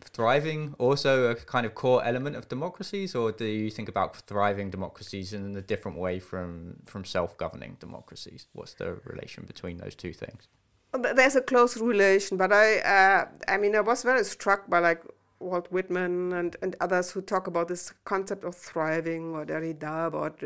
[0.00, 4.70] thriving also a kind of core element of democracies, or do you think about thriving
[4.70, 8.46] democracies in a different way from from self-governing democracies?
[8.52, 10.48] What's the relation between those two things?
[10.92, 15.02] There's a close relation, but I, uh, I mean, I was very struck by like
[15.42, 20.42] Walt Whitman and, and others who talk about this concept of thriving, or Derrida about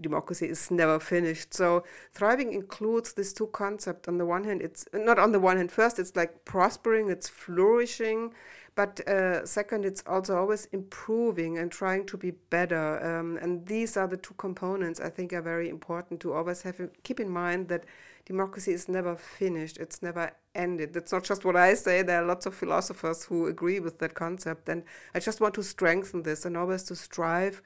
[0.00, 1.54] democracy is never finished.
[1.54, 4.08] So thriving includes these two concepts.
[4.08, 5.72] On the one hand, it's not on the one hand.
[5.72, 8.32] First, it's like prospering, it's flourishing,
[8.74, 13.18] but uh, second, it's also always improving and trying to be better.
[13.18, 16.80] Um, and these are the two components I think are very important to always have
[17.02, 17.84] keep in mind that
[18.26, 20.94] democracy is never finished, it's never ended.
[20.94, 24.14] That's not just what I say, there are lots of philosophers who agree with that
[24.14, 24.68] concept.
[24.68, 27.62] And I just want to strengthen this and always to strive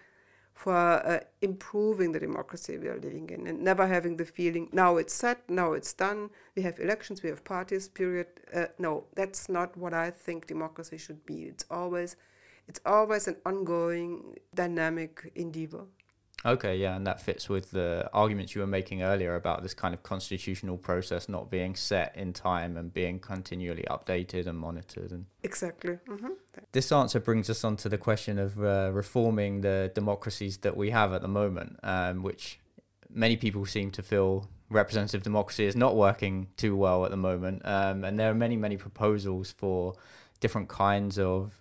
[0.59, 4.97] for uh, improving the democracy we are living in and never having the feeling now
[4.97, 9.49] it's set now it's done we have elections we have parties period uh, no that's
[9.49, 12.17] not what i think democracy should be it's always
[12.67, 15.85] it's always an ongoing dynamic endeavor
[16.47, 19.93] Okay, yeah, and that fits with the arguments you were making earlier about this kind
[19.93, 25.11] of constitutional process not being set in time and being continually updated and monitored.
[25.11, 25.99] And exactly.
[26.09, 26.29] Mm-hmm.
[26.71, 30.91] This answer brings us on to the question of uh, reforming the democracies that we
[30.91, 32.61] have at the moment, um, which
[33.11, 37.63] many people seem to feel representative democracy is not working too well at the moment.
[37.65, 39.95] Um, and there are many, many proposals for
[40.39, 41.61] different kinds of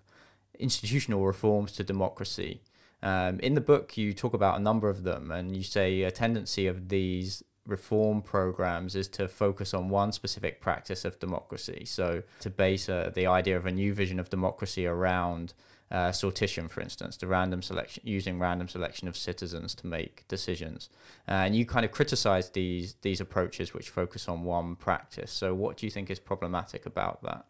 [0.60, 2.62] institutional reforms to democracy.
[3.04, 6.12] Um, in the book, you talk about a number of them, and you say a
[6.12, 11.84] tendency of these reform programs is to focus on one specific practice of democracy.
[11.86, 15.54] So, to base uh, the idea of a new vision of democracy around
[15.92, 20.90] uh, sortition, for instance, the random selection, using random selection of citizens to make decisions.
[21.28, 25.32] And you kind of criticize these these approaches which focus on one practice.
[25.32, 27.46] So, what do you think is problematic about that?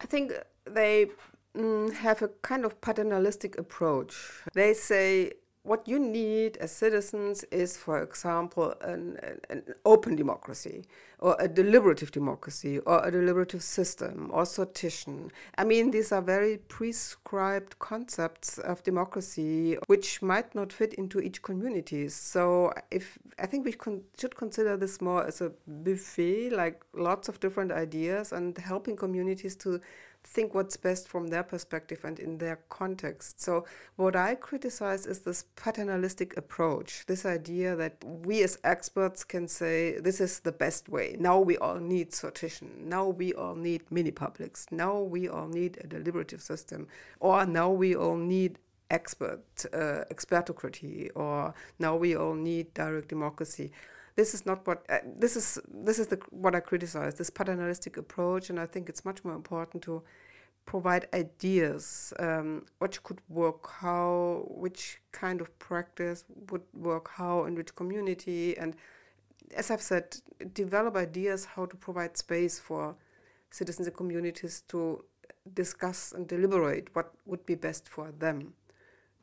[0.00, 0.32] I think
[0.64, 1.10] they
[1.56, 4.14] mm, have a kind of paternalistic approach.
[4.54, 5.32] They say
[5.66, 9.18] what you need as citizens is, for example, an,
[9.50, 10.84] an, open democracy
[11.18, 15.30] or a deliberative democracy or a deliberative system or sortition.
[15.58, 21.42] I mean, these are very prescribed concepts of democracy which might not fit into each
[21.42, 22.08] community.
[22.10, 27.28] So, if I think we con- should consider this more as a buffet, like lots
[27.28, 29.80] of different ideas, and helping communities to
[30.26, 33.40] think what's best from their perspective and in their context.
[33.40, 33.64] So,
[33.96, 39.98] what I criticize is this paternalistic approach, this idea that we as experts can say
[40.00, 41.16] this is the best way.
[41.18, 42.84] Now we all need sortition.
[42.84, 44.66] Now we all need mini publics.
[44.70, 46.88] Now we all need a deliberative system.
[47.20, 48.58] Or now we all need
[48.90, 53.72] expert uh, expertocracy or now we all need direct democracy
[54.16, 57.96] this is not what uh, this is this is the what I criticize this paternalistic
[57.96, 60.02] approach, and I think it's much more important to
[60.64, 67.54] provide ideas um, what could work how which kind of practice would work how in
[67.54, 68.74] which community and
[69.54, 70.16] as i've said
[70.54, 72.96] develop ideas how to provide space for
[73.50, 75.04] citizens and communities to
[75.54, 78.54] discuss and deliberate what would be best for them.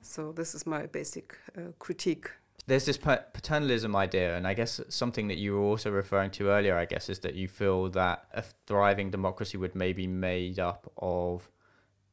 [0.02, 2.30] So this is my basic uh, critique
[2.66, 6.78] there's this paternalism idea, and I guess something that you were also referring to earlier,
[6.78, 11.50] I guess, is that you feel that a thriving democracy would maybe made up of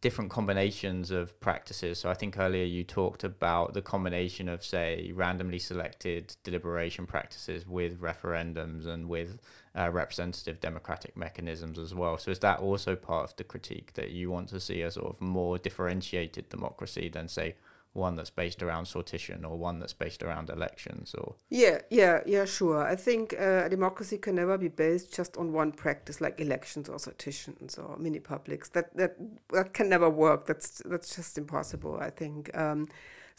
[0.00, 1.98] different combinations of practices.
[1.98, 7.66] So I think earlier you talked about the combination of, say, randomly selected deliberation practices
[7.66, 9.38] with referendums and with
[9.76, 12.16] uh, representative democratic mechanisms as well.
[12.16, 15.14] So is that also part of the critique that you want to see a sort
[15.14, 17.56] of more differentiated democracy than, say,
[17.92, 21.34] one that's based around sortition or one that's based around elections or?
[21.48, 22.86] Yeah yeah yeah sure.
[22.86, 26.88] I think uh, a democracy can never be based just on one practice like elections
[26.88, 29.16] or sortitions or mini publics that that
[29.52, 30.46] that can never work.
[30.46, 32.56] That's that's just impossible i think.
[32.56, 32.88] Um,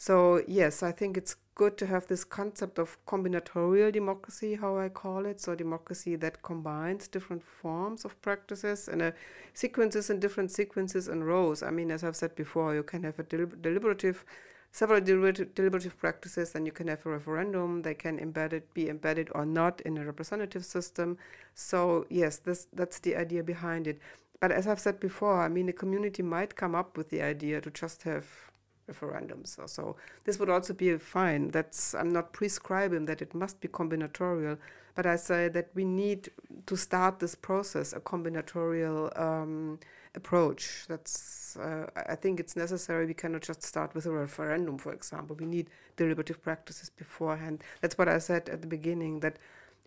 [0.06, 4.88] so yes i think it's good to have this concept of combinatorial democracy, how I
[4.88, 5.40] call it.
[5.40, 9.12] So, democracy that combines different forms of practices and uh,
[9.52, 11.62] sequences and different sequences and rows.
[11.62, 14.24] I mean, as I've said before, you can have a deliberative,
[14.72, 17.82] several deliberative, deliberative practices, and you can have a referendum.
[17.82, 21.18] They can embedded, be embedded or not in a representative system.
[21.54, 24.00] So, yes, this that's the idea behind it.
[24.40, 27.60] But as I've said before, I mean, a community might come up with the idea
[27.60, 28.51] to just have
[28.90, 29.96] referendums or so.
[30.24, 31.48] This would also be fine.
[31.48, 34.58] That's I'm not prescribing that it must be combinatorial,
[34.94, 36.30] but I say that we need
[36.66, 39.78] to start this process, a combinatorial um,
[40.14, 40.84] approach.
[40.88, 43.06] That's uh, I think it's necessary.
[43.06, 45.36] We cannot just start with a referendum, for example.
[45.38, 47.62] We need deliberative practices beforehand.
[47.80, 49.38] That's what I said at the beginning that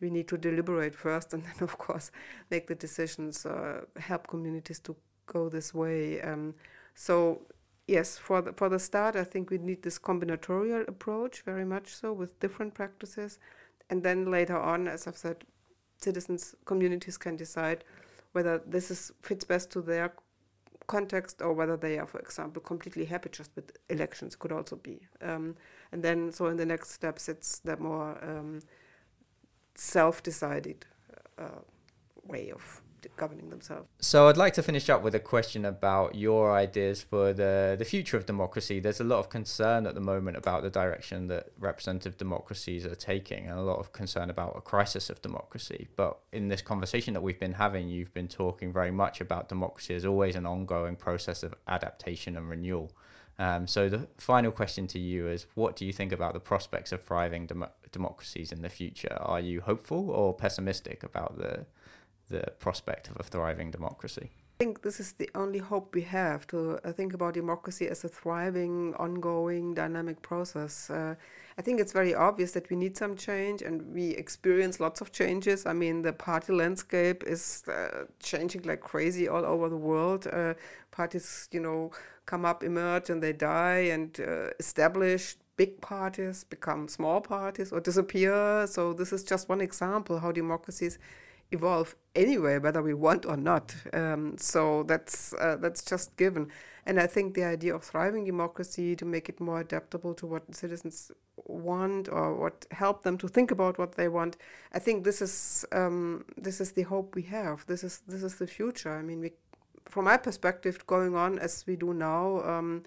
[0.02, 2.12] we need to deliberate first and then of course
[2.52, 6.54] make the decisions uh, help communities to go this way um,
[6.93, 7.41] so
[7.88, 11.95] yes, for the, for the start, I think we need this combinatorial approach very much
[11.95, 13.39] so with different practices.
[13.89, 15.43] And then later on, as I've said,
[15.97, 17.83] citizens, communities can decide
[18.31, 20.13] whether this is fits best to their
[20.88, 25.07] context or whether they are, for example, completely happy just with elections could also be.
[25.21, 25.55] Um,
[25.91, 28.59] and then, so in the next steps, it's the more um,
[29.75, 30.86] self-decided
[31.38, 31.61] uh,
[32.23, 32.81] way of
[33.16, 33.88] governing themselves.
[33.99, 37.86] So I'd like to finish up with a question about your ideas for the the
[37.86, 38.80] future of democracy.
[38.80, 42.95] There's a lot of concern at the moment about the direction that representative democracies are
[42.95, 45.88] taking, and a lot of concern about a crisis of democracy.
[45.95, 49.95] But in this conversation that we've been having, you've been talking very much about democracy
[49.95, 52.91] as always an ongoing process of adaptation and renewal.
[53.38, 56.91] Um, so the final question to you is: What do you think about the prospects
[56.91, 59.18] of thriving dem- democracies in the future?
[59.20, 61.66] Are you hopeful or pessimistic about the
[62.30, 64.32] the prospect of a thriving democracy?
[64.55, 68.05] I think this is the only hope we have to uh, think about democracy as
[68.05, 70.89] a thriving, ongoing, dynamic process.
[70.89, 71.15] Uh,
[71.57, 75.11] I think it's very obvious that we need some change and we experience lots of
[75.11, 75.65] changes.
[75.65, 80.26] I mean, the party landscape is uh, changing like crazy all over the world.
[80.32, 80.53] Uh,
[80.89, 81.91] parties, you know,
[82.26, 87.82] come up, emerge, and they die, and uh, established big parties become small parties or
[87.82, 88.67] disappear.
[88.67, 90.97] So, this is just one example how democracies
[91.52, 93.76] evolve anyway, whether we want or not.
[93.93, 96.52] Um, so that's uh, that's just given.
[96.86, 100.56] And I think the idea of thriving democracy to make it more adaptable to what
[100.56, 101.12] citizens
[101.48, 104.38] want or what help them to think about what they want.
[104.74, 107.66] I think this is um, this is the hope we have.
[107.66, 108.93] This is this is the future.
[108.93, 109.32] I mean, we,
[109.86, 112.41] from my perspective, going on as we do now.
[112.43, 112.84] Um,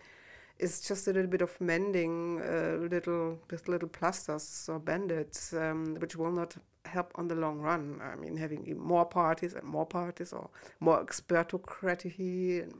[0.59, 5.95] is just a little bit of mending, uh, little with little plasters or bandits, um,
[6.01, 6.57] which will not
[6.89, 8.01] help on the long run.
[8.03, 12.70] I mean, having more parties and more parties or more expertocracy,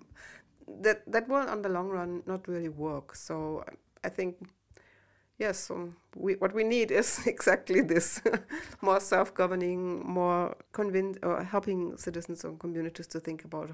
[0.83, 3.15] that that will on the long run not really work.
[3.15, 3.65] So
[4.05, 4.37] I think
[5.39, 5.71] yes,
[6.17, 8.21] we, what we need is exactly this:
[8.81, 13.71] more self-governing, more convince or helping citizens and communities to think about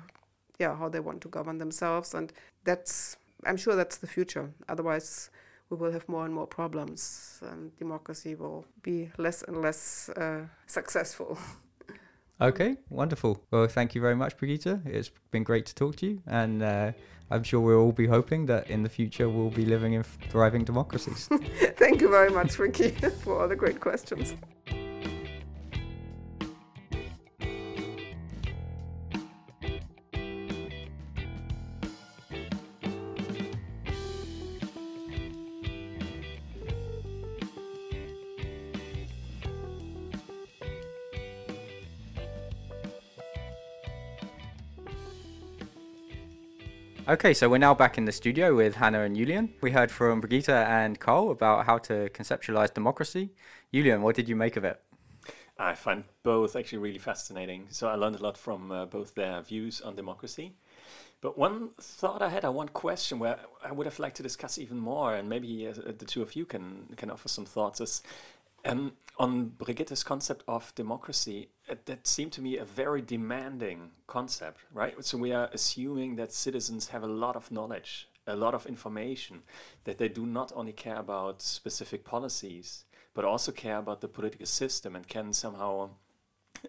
[0.59, 2.32] yeah how they want to govern themselves, and
[2.64, 4.51] that's I'm sure that's the future.
[4.68, 5.30] Otherwise
[5.71, 10.43] we will have more and more problems, and democracy will be less and less uh,
[10.67, 11.39] successful.
[12.41, 13.43] okay, wonderful.
[13.51, 14.81] Well, thank you very much, Brigitte.
[14.85, 16.93] It's been great to talk to you, and uh,
[17.31, 20.65] I'm sure we'll all be hoping that in the future we'll be living in thriving
[20.65, 21.29] democracies.
[21.77, 22.91] thank you very much, Rikki,
[23.23, 24.35] for all the great questions.
[47.07, 49.53] Okay, so we're now back in the studio with Hannah and Julian.
[49.61, 53.29] We heard from Brigitte and Carl about how to conceptualize democracy.
[53.75, 54.81] Julian, what did you make of it?
[55.59, 57.67] I find both actually really fascinating.
[57.69, 60.55] So I learned a lot from uh, both their views on democracy.
[61.21, 64.57] But one thought I had, or one question where I would have liked to discuss
[64.57, 68.03] even more, and maybe uh, the two of you can can offer some thoughts, is
[68.65, 71.51] um, on Brigitte's concept of democracy,
[71.87, 75.03] that seemed to me a very demanding concept, right?
[75.05, 79.43] So we are assuming that citizens have a lot of knowledge, a lot of information,
[79.85, 82.85] that they do not only care about specific policies,
[83.15, 85.91] but also care about the political system and can somehow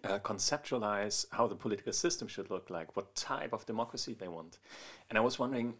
[0.04, 4.60] uh, conceptualize how the political system should look like, what type of democracy they want.
[5.10, 5.74] And I was wondering,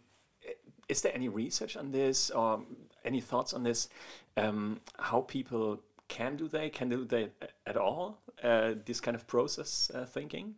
[0.88, 2.62] is there any research on this or
[3.04, 3.88] any thoughts on this?
[4.36, 7.30] Um, how people can do they can do they
[7.66, 10.54] at all uh, this kind of process uh, thinking?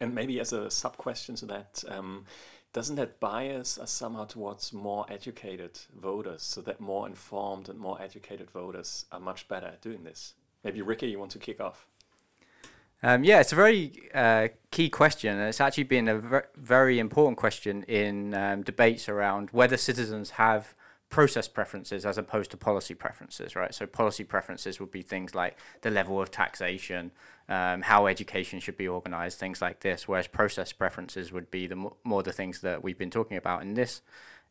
[0.00, 2.26] And maybe as a sub question to that um,
[2.72, 8.00] doesn't that bias us somehow towards more educated voters so that more informed and more
[8.00, 10.34] educated voters are much better at doing this?
[10.62, 11.86] Maybe Rikki you want to kick off?
[13.02, 16.98] Um, yeah, it's a very uh, key question, and it's actually been a ver- very
[16.98, 20.74] important question in um, debates around whether citizens have
[21.10, 23.74] process preferences as opposed to policy preferences, right?
[23.74, 27.12] So policy preferences would be things like the level of taxation,
[27.48, 31.90] um, how education should be organized, things like this, whereas process preferences would be the
[32.04, 34.02] more the things that we've been talking about in this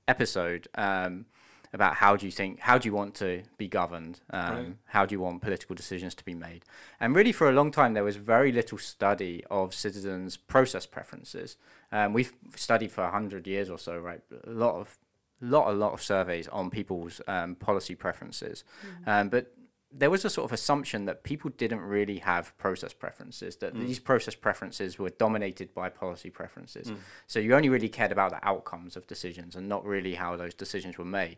[0.07, 0.67] episode.
[0.75, 1.25] Um,
[1.73, 4.21] about how do you think, how do you want to be governed?
[4.29, 4.67] Um, right.
[4.85, 6.63] How do you want political decisions to be made?
[6.99, 11.57] And really, for a long time, there was very little study of citizens' process preferences.
[11.91, 14.21] Um, we've studied for 100 years or so, right?
[14.45, 14.97] A lot of
[15.41, 18.63] lot, a lot of surveys on people's um, policy preferences,
[19.05, 19.07] mm.
[19.07, 19.53] um, but
[19.91, 23.85] there was a sort of assumption that people didn't really have process preferences, that mm.
[23.85, 26.91] these process preferences were dominated by policy preferences.
[26.91, 26.97] Mm.
[27.25, 30.53] So you only really cared about the outcomes of decisions and not really how those
[30.53, 31.37] decisions were made.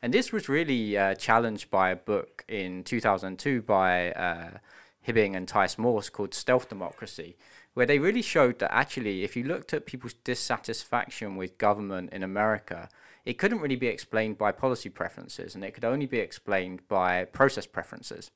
[0.00, 4.50] And this was really uh, challenged by a book in 2002 by uh,
[5.06, 7.36] Hibbing and Theiss-Morse called Stealth Democracy,
[7.74, 12.22] where they really showed that actually, if you looked at people's dissatisfaction with government in
[12.22, 12.88] America,
[13.24, 17.24] it couldn't really be explained by policy preferences and it could only be explained by
[17.24, 18.30] process preferences.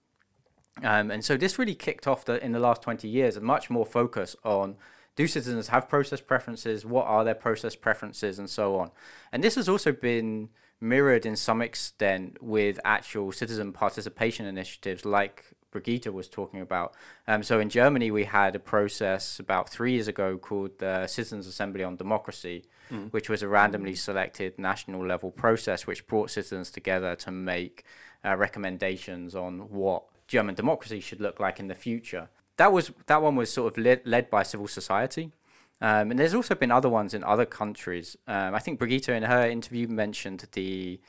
[0.82, 3.70] Um, and so this really kicked off the, in the last 20 years a much
[3.70, 4.76] more focus on
[5.16, 6.84] do citizens have process preferences?
[6.84, 8.90] What are their process preferences, and so on?
[9.32, 10.48] And this has also been
[10.80, 15.44] mirrored in some extent with actual citizen participation initiatives like
[15.74, 16.94] Brigitte was talking about.
[17.26, 21.48] Um, so in Germany, we had a process about three years ago called the Citizens
[21.48, 23.12] Assembly on Democracy, mm.
[23.12, 27.84] which was a randomly selected national level process which brought citizens together to make
[28.24, 32.28] uh, recommendations on what German democracy should look like in the future.
[32.56, 35.32] That was that one was sort of led, led by civil society.
[35.80, 38.16] Um, and there's also been other ones in other countries.
[38.28, 41.00] Um, I think Brigitte in her interview mentioned the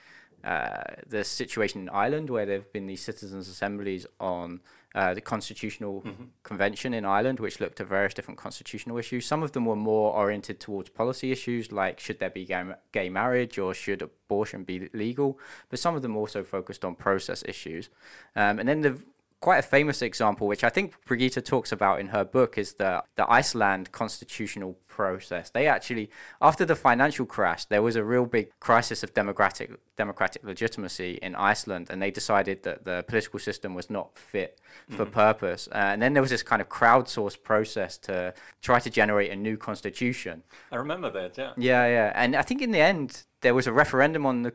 [0.46, 4.62] uh, the situation in Ireland where there have been these citizens' assemblies on
[4.94, 6.26] uh, the constitutional mm-hmm.
[6.44, 9.26] convention in Ireland, which looked at various different constitutional issues.
[9.26, 13.10] Some of them were more oriented towards policy issues, like should there be gay, gay
[13.10, 15.40] marriage or should abortion be legal.
[15.70, 17.90] But some of them also focused on process issues.
[18.36, 19.04] Um, and then the
[19.40, 23.04] quite a famous example, which I think Brigitte talks about in her book, is the
[23.16, 25.50] the Iceland constitutional process.
[25.50, 26.10] They actually,
[26.42, 31.36] after the financial crash, there was a real big crisis of democratic democratic legitimacy in
[31.36, 34.60] Iceland, and they decided that the political system was not fit
[34.90, 35.12] for mm.
[35.12, 35.68] purpose.
[35.72, 39.36] Uh, and then there was this kind of crowdsourced process to try to generate a
[39.36, 40.44] new constitution.
[40.72, 41.54] I remember that, yeah.
[41.58, 44.54] Yeah, yeah, and I think in the end there was a referendum on the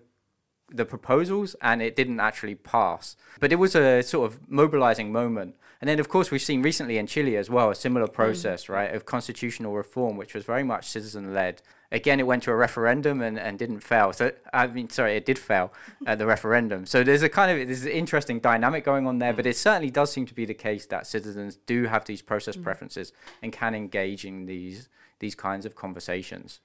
[0.72, 3.16] the proposals and it didn't actually pass.
[3.38, 5.56] But it was a sort of mobilizing moment.
[5.80, 8.12] And then, of course, we've seen recently in Chile as well a similar mm.
[8.12, 8.74] process, mm.
[8.74, 11.62] right, of constitutional reform, which was very much citizen led.
[11.90, 14.12] Again, it went to a referendum and, and didn't fail.
[14.12, 15.72] So, I mean, sorry, it did fail
[16.06, 16.84] at the referendum.
[16.86, 19.36] So there's a kind of there's an interesting dynamic going on there, mm.
[19.36, 22.56] but it certainly does seem to be the case that citizens do have these process
[22.56, 22.62] mm.
[22.62, 23.12] preferences
[23.42, 26.60] and can engage in these these kinds of conversations.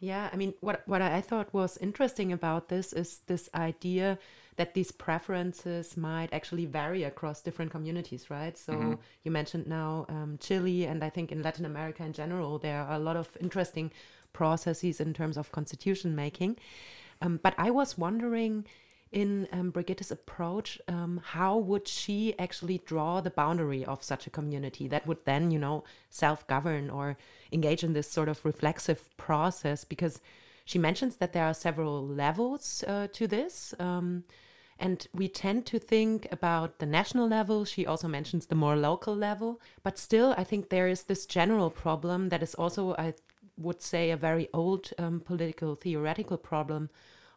[0.00, 4.18] Yeah, I mean, what what I thought was interesting about this is this idea
[4.56, 8.58] that these preferences might actually vary across different communities, right?
[8.58, 8.94] So mm-hmm.
[9.22, 12.94] you mentioned now um, Chile, and I think in Latin America in general, there are
[12.94, 13.92] a lot of interesting
[14.32, 16.58] processes in terms of constitution making.
[17.22, 18.66] Um, but I was wondering
[19.10, 24.30] in um, Brigitte's approach, um, how would she actually draw the boundary of such a
[24.30, 27.16] community that would then, you know, self govern or
[27.50, 29.84] engage in this sort of reflexive process?
[29.84, 30.20] Because
[30.64, 33.74] she mentions that there are several levels uh, to this.
[33.78, 34.24] Um,
[34.78, 37.64] and we tend to think about the national level.
[37.64, 39.60] She also mentions the more local level.
[39.82, 43.14] But still, I think there is this general problem that is also, I
[43.56, 46.90] would say, a very old um, political theoretical problem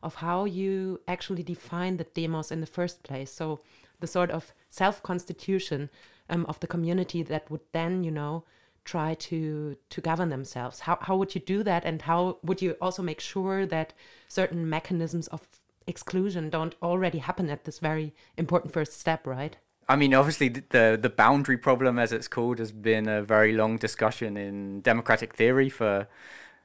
[0.03, 3.31] of how you actually define the demos in the first place.
[3.31, 3.61] So
[3.99, 5.89] the sort of self constitution
[6.29, 8.43] um, of the community that would then, you know,
[8.83, 10.81] try to to govern themselves.
[10.81, 13.93] How how would you do that, and how would you also make sure that
[14.27, 15.47] certain mechanisms of
[15.87, 19.57] exclusion don't already happen at this very important first step, right?
[19.87, 23.77] I mean, obviously, the the boundary problem, as it's called, has been a very long
[23.77, 26.07] discussion in democratic theory for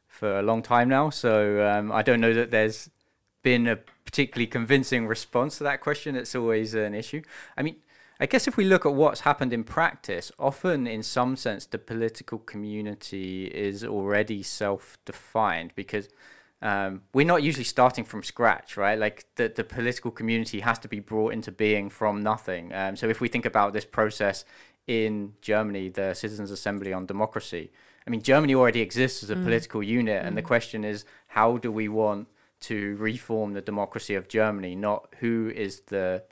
[0.08, 1.10] for a long time now.
[1.10, 2.88] So um, I don't know that there's
[3.46, 6.16] been a particularly convincing response to that question.
[6.16, 7.22] It's always an issue.
[7.56, 7.76] I mean,
[8.18, 11.78] I guess if we look at what's happened in practice, often in some sense the
[11.78, 16.08] political community is already self defined because
[16.60, 18.98] um, we're not usually starting from scratch, right?
[18.98, 22.74] Like the, the political community has to be brought into being from nothing.
[22.74, 24.44] Um, so if we think about this process
[24.88, 27.70] in Germany, the Citizens' Assembly on Democracy,
[28.08, 29.44] I mean, Germany already exists as a mm.
[29.44, 30.26] political unit, mm.
[30.26, 30.52] and the mm.
[30.52, 32.26] question is, how do we want
[32.60, 36.22] to reform the democracy of Germany, not who is the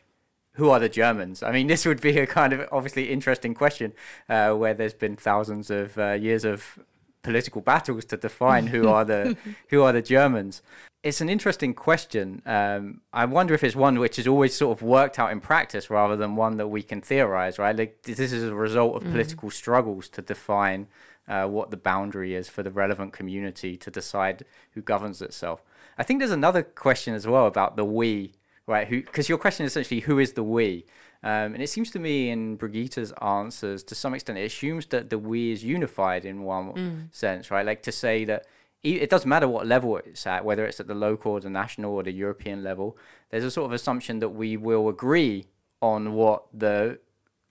[0.54, 1.42] who are the Germans?
[1.42, 3.92] I mean, this would be a kind of obviously interesting question
[4.28, 6.78] uh, where there's been thousands of uh, years of
[7.22, 9.36] political battles to define who are the
[9.68, 10.62] who are the Germans.
[11.02, 12.40] It's an interesting question.
[12.46, 15.90] Um, I wonder if it's one which is always sort of worked out in practice
[15.90, 17.58] rather than one that we can theorize.
[17.58, 17.76] Right?
[17.76, 19.10] Like this is a result of mm.
[19.10, 20.86] political struggles to define
[21.28, 25.62] uh, what the boundary is for the relevant community to decide who governs itself.
[25.99, 28.34] I think there's another question as well about the we,
[28.66, 28.88] right?
[28.88, 30.86] Because your question is essentially who is the we,
[31.24, 35.09] um, and it seems to me in Brigitte's answers, to some extent, it assumes that
[35.09, 37.14] the we is unified in one mm.
[37.14, 37.64] sense, right?
[37.64, 38.45] Like to say that
[38.82, 41.95] it doesn't matter what level it's at, whether it's at the local or the national
[41.95, 42.99] or the European level.
[43.31, 45.47] There's a sort of assumption that we will agree
[45.81, 46.98] on what the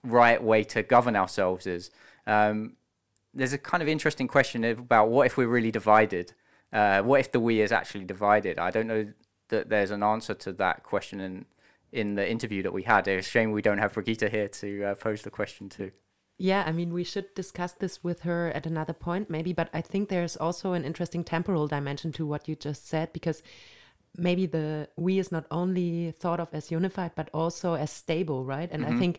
[0.04, 1.90] right way to govern ourselves is.
[2.28, 2.76] Um,
[3.34, 6.32] there's a kind of interesting question about what if we're really divided
[6.74, 8.58] uh, what if the we is actually divided?
[8.58, 9.06] I don't know
[9.48, 11.46] that there's an answer to that question in
[11.92, 13.06] in the interview that we had.
[13.06, 15.92] It's a shame we don't have Brigitte here to uh, pose the question to.
[16.36, 19.52] Yeah, I mean, we should discuss this with her at another point, maybe.
[19.52, 23.44] But I think there's also an interesting temporal dimension to what you just said, because
[24.18, 28.70] maybe the we is not only thought of as unified, but also as stable, right?
[28.72, 28.88] And mm -hmm.
[28.88, 28.98] I mm-hmm.
[28.98, 29.18] think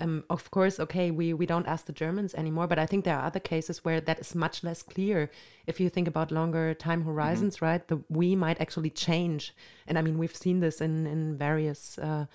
[0.00, 3.16] um, of course, okay, we, we don't ask the Germans anymore, but I think there
[3.16, 5.30] are other cases where that is much less clear.
[5.66, 7.64] If you think about longer time horizons, mm-hmm.
[7.64, 9.54] right, the we might actually change.
[9.86, 12.26] And I mean, we've seen this in, in various, uh,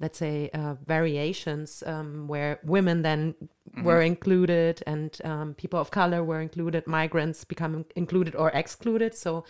[0.00, 3.84] let's say, uh, variations um, where women then mm-hmm.
[3.84, 9.14] were included and um, people of color were included, migrants become included or excluded.
[9.14, 9.44] So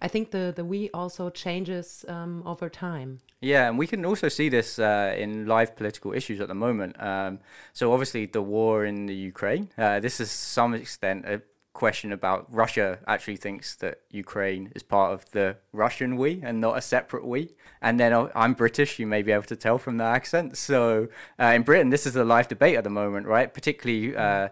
[0.00, 3.20] I think the the we also changes um, over time.
[3.40, 7.00] Yeah, and we can also see this uh, in live political issues at the moment.
[7.00, 7.40] Um,
[7.72, 9.70] so obviously, the war in the Ukraine.
[9.78, 11.42] Uh, this is some extent a
[11.76, 16.78] question about Russia actually thinks that Ukraine is part of the Russian we and not
[16.78, 17.54] a separate we.
[17.82, 20.56] And then uh, I'm British, you may be able to tell from the accent.
[20.56, 21.08] So
[21.38, 23.52] uh, in Britain, this is a live debate at the moment, right?
[23.52, 24.16] Particularly.
[24.16, 24.48] Uh,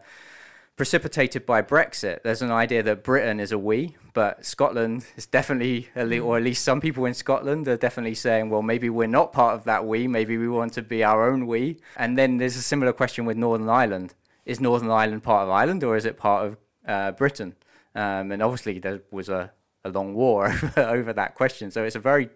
[0.76, 2.22] precipitated by Brexit.
[2.22, 6.64] There's an idea that Britain is a we, but Scotland is definitely, or at least
[6.64, 10.08] some people in Scotland are definitely saying, well, maybe we're not part of that we,
[10.08, 11.78] maybe we want to be our own we.
[11.96, 14.14] And then there's a similar question with Northern Ireland.
[14.44, 16.56] Is Northern Ireland part of Ireland or is it part of
[16.86, 17.54] uh, Britain?
[17.94, 19.52] Um, and obviously there was a,
[19.84, 21.70] a long war over that question.
[21.70, 22.30] So it's a very,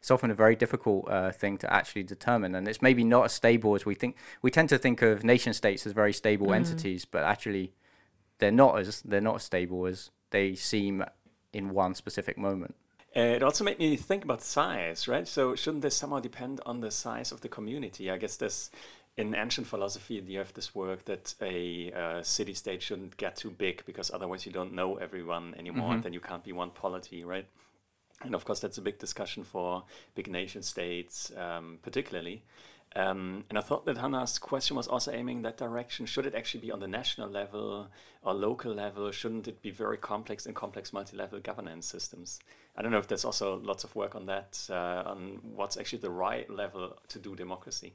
[0.00, 2.56] it's often a very difficult uh, thing to actually determine.
[2.56, 4.16] And it's maybe not as stable as we think.
[4.42, 6.56] We tend to think of nation states as very stable mm.
[6.56, 7.72] entities, but actually
[8.38, 11.04] they're not as they're not as stable as they seem
[11.52, 12.74] in one specific moment.
[13.16, 15.28] Uh, it also made me think about size, right?
[15.28, 18.10] So shouldn't this somehow depend on the size of the community?
[18.10, 18.70] I guess this
[19.16, 23.50] in ancient philosophy you have this work that a uh, city state shouldn't get too
[23.50, 26.00] big because otherwise you don't know everyone anymore mm-hmm.
[26.00, 27.46] then you can't be one polity right
[28.22, 29.84] and of course that's a big discussion for
[30.14, 32.42] big nation states um, particularly
[32.96, 36.06] um, and I thought that Hannah's question was also aiming that direction.
[36.06, 37.88] Should it actually be on the national level
[38.22, 39.10] or local level?
[39.10, 42.38] Shouldn't it be very complex and complex multi-level governance systems?
[42.76, 46.00] I don't know if there's also lots of work on that, uh, on what's actually
[46.00, 47.94] the right level to do democracy.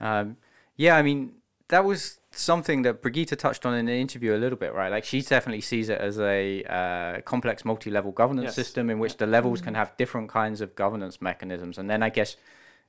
[0.00, 0.38] Um,
[0.76, 1.34] yeah, I mean,
[1.68, 4.90] that was something that Brigitte touched on in the interview a little bit, right?
[4.90, 8.54] Like she definitely sees it as a uh, complex multi-level governance yes.
[8.54, 9.66] system in which the levels mm-hmm.
[9.66, 11.76] can have different kinds of governance mechanisms.
[11.76, 12.36] And then I guess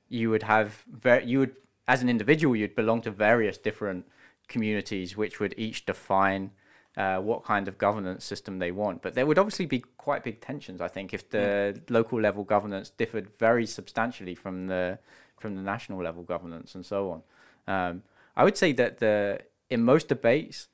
[0.08, 1.56] you would have very you would
[1.86, 4.06] as an individual you'd belong to various different
[4.48, 6.50] communities which would each define
[6.96, 9.02] uh, what kind of governance system they want.
[9.02, 12.90] But there would obviously be quite big tensions, I think, if the local level governance
[12.90, 14.98] differed very substantially from the
[15.40, 17.22] from the national level governance and so on.
[17.66, 18.02] Um,
[18.36, 19.40] I would say that the
[19.70, 20.68] in most debates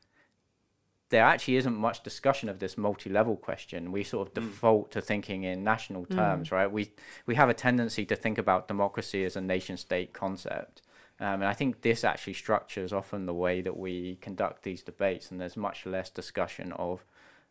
[1.11, 3.93] there actually isn't much discussion of this multi-level question.
[3.93, 4.47] We sort of mm.
[4.47, 6.17] default to thinking in national mm.
[6.17, 6.53] terms, mm.
[6.53, 6.71] right?
[6.73, 6.93] We
[7.27, 10.83] we have a tendency to think about democracy as a nation-state concept,
[11.21, 15.31] um, and I think this actually structures often the way that we conduct these debates.
[15.31, 17.05] And there's much less discussion of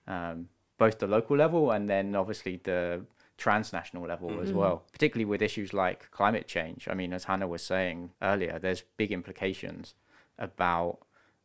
[0.08, 3.06] um, both the local level and then obviously the
[3.38, 4.44] transnational level mm-hmm.
[4.44, 6.88] as well, particularly with issues like climate change.
[6.90, 9.94] I mean, as Hannah was saying earlier, there's big implications
[10.38, 11.00] about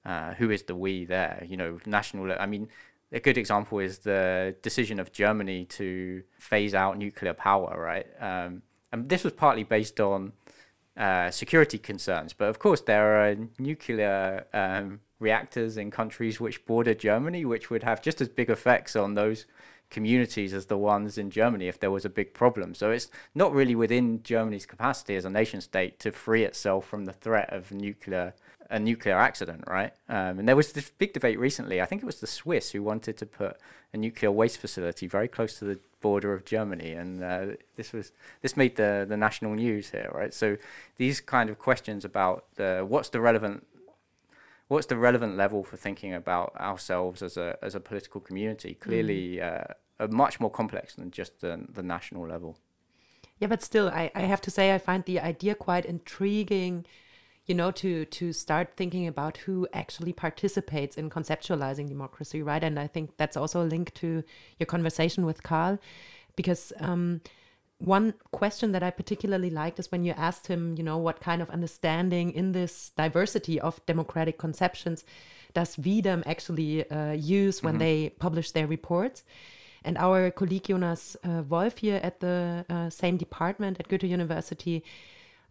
[0.04, 1.44] uh, who is the we there?
[1.46, 2.32] You know, national.
[2.38, 2.68] I mean,
[3.12, 8.06] a good example is the decision of Germany to phase out nuclear power, right?
[8.20, 8.62] Um,
[8.92, 10.32] and this was partly based on
[10.96, 16.94] uh, security concerns, but of course there are nuclear um, reactors in countries which border
[16.94, 19.46] Germany, which would have just as big effects on those
[19.90, 22.74] communities as the ones in Germany if there was a big problem.
[22.74, 27.04] So it's not really within Germany's capacity as a nation state to free itself from
[27.04, 28.34] the threat of nuclear
[28.70, 29.92] a nuclear accident, right?
[30.08, 31.80] Um, and there was this big debate recently.
[31.80, 33.56] I think it was the Swiss who wanted to put
[33.92, 37.46] a nuclear waste facility very close to the border of Germany, and uh,
[37.76, 38.12] this was
[38.42, 40.34] this made the the national news here, right?
[40.34, 40.56] So
[40.96, 43.66] these kind of questions about uh, what's the relevant
[44.68, 49.36] what's the relevant level for thinking about ourselves as a as a political community clearly
[49.36, 49.42] mm.
[49.42, 52.58] uh, are much more complex than just the, the national level.
[53.38, 56.86] Yeah, but still, I, I have to say I find the idea quite intriguing
[57.46, 62.78] you know to to start thinking about who actually participates in conceptualizing democracy right and
[62.78, 64.22] i think that's also a link to
[64.58, 65.78] your conversation with carl
[66.36, 67.20] because um,
[67.78, 71.42] one question that I particularly liked is when you asked him, you know, what kind
[71.42, 75.04] of understanding in this diversity of democratic conceptions
[75.54, 77.84] does VDEM actually uh, use when mm -hmm.
[77.84, 79.24] they publish their reports?
[79.84, 84.82] And our colleague Jonas uh, Wolff here at the uh, same department at Goethe University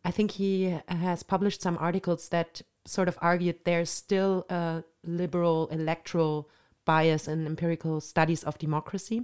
[0.06, 5.68] I think he has published some articles that sort of argued there's still a liberal
[5.72, 6.50] electoral
[6.86, 9.24] bias in empirical studies of democracy.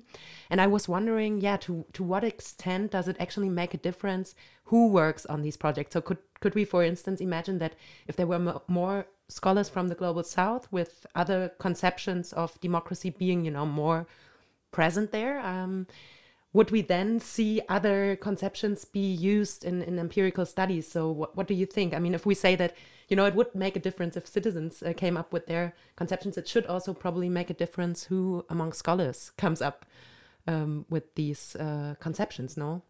[0.50, 4.36] And I was wondering, yeah, to, to what extent does it actually make a difference
[4.66, 5.94] who works on these projects?
[5.94, 7.74] So could, could we, for instance, imagine that
[8.08, 13.46] if there were more scholars from the global south with other conceptions of democracy being,
[13.46, 14.08] you know, more
[14.72, 15.88] present there, um,
[16.52, 20.88] would we then see other conceptions be used in, in empirical studies?
[20.88, 21.94] So, what, what do you think?
[21.94, 22.76] I mean, if we say that,
[23.08, 26.38] you know, it would make a difference if citizens uh, came up with their conceptions,
[26.38, 29.86] it should also probably make a difference who among scholars comes up
[30.48, 32.82] um, with these uh, conceptions, no?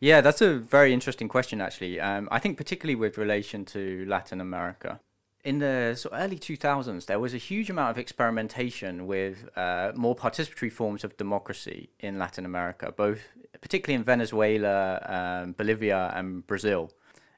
[0.00, 2.00] Yeah, that's a very interesting question, actually.
[2.00, 5.00] Um, I think, particularly with relation to Latin America
[5.44, 9.92] in the sort of early 2000s, there was a huge amount of experimentation with uh,
[9.94, 13.20] more participatory forms of democracy in Latin America, both
[13.60, 16.90] particularly in Venezuela, um, Bolivia, and Brazil.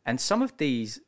[0.05, 1.01] And some of these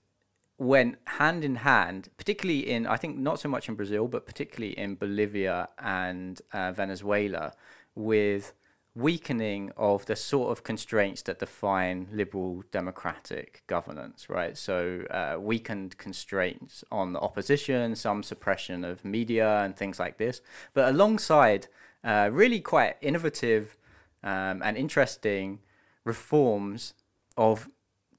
[0.59, 4.77] went hand in hand, particularly in, I think, not so much in Brazil, but particularly
[4.77, 7.53] in Bolivia and uh, Venezuela,
[7.95, 8.55] with
[8.99, 14.59] weakening of the sort of constraints that define liberal democratic governance, right?
[14.59, 20.41] So, uh, weakened constraints on the opposition, some suppression of media, and things like this.
[20.75, 21.69] But alongside
[22.03, 23.77] uh, really quite innovative
[24.23, 25.61] um, and interesting
[26.05, 26.95] reforms
[27.37, 27.69] of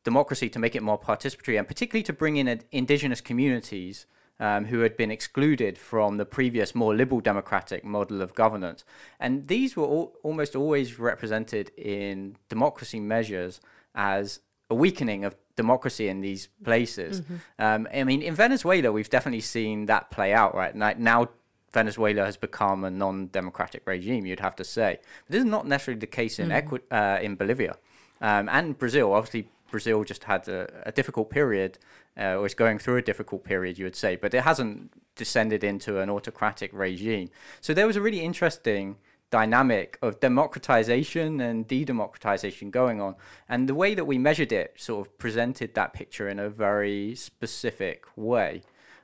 [0.03, 4.05] democracy to make it more participatory and particularly to bring in indigenous communities
[4.39, 8.83] um, who had been excluded from the previous more liberal democratic model of governance.
[9.19, 13.59] And these were all, almost always represented in democracy measures
[13.95, 14.39] as
[14.69, 17.21] a weakening of democracy in these places.
[17.21, 17.35] Mm-hmm.
[17.59, 20.75] Um, I mean, in Venezuela, we've definitely seen that play out, right?
[20.75, 21.29] Now,
[21.71, 24.99] Venezuela has become a non-democratic regime, you'd have to say.
[25.25, 26.53] But this is not necessarily the case in mm.
[26.53, 27.75] Equi- uh, in Bolivia
[28.21, 29.13] um, and Brazil.
[29.13, 31.77] Obviously, Brazil just had a, a difficult period,
[32.17, 35.63] uh, or is going through a difficult period, you would say, but it hasn't descended
[35.63, 37.29] into an autocratic regime.
[37.61, 38.97] So there was a really interesting
[39.31, 43.15] dynamic of democratization and de-democratization going on
[43.47, 47.13] and the way that we measured it sort of presented that picture in a very
[47.13, 48.61] specific way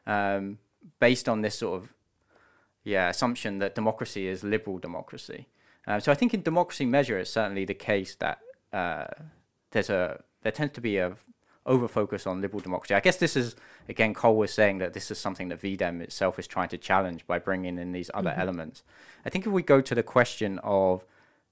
[0.08, 0.58] um,
[1.00, 1.94] based on this sort of
[2.84, 5.48] yeah assumption that democracy is liberal democracy
[5.86, 8.40] um, so i think in democracy measure it's certainly the case that
[8.74, 9.06] uh,
[9.72, 11.16] there's a there tends to be a
[11.66, 12.94] over focus on liberal democracy.
[12.94, 13.56] I guess this is
[13.90, 17.26] again Carl was saying that this is something that VDEM itself is trying to challenge
[17.26, 18.42] by bringing in these other mm-hmm.
[18.42, 18.84] elements.
[19.26, 21.04] I think if we go to the question of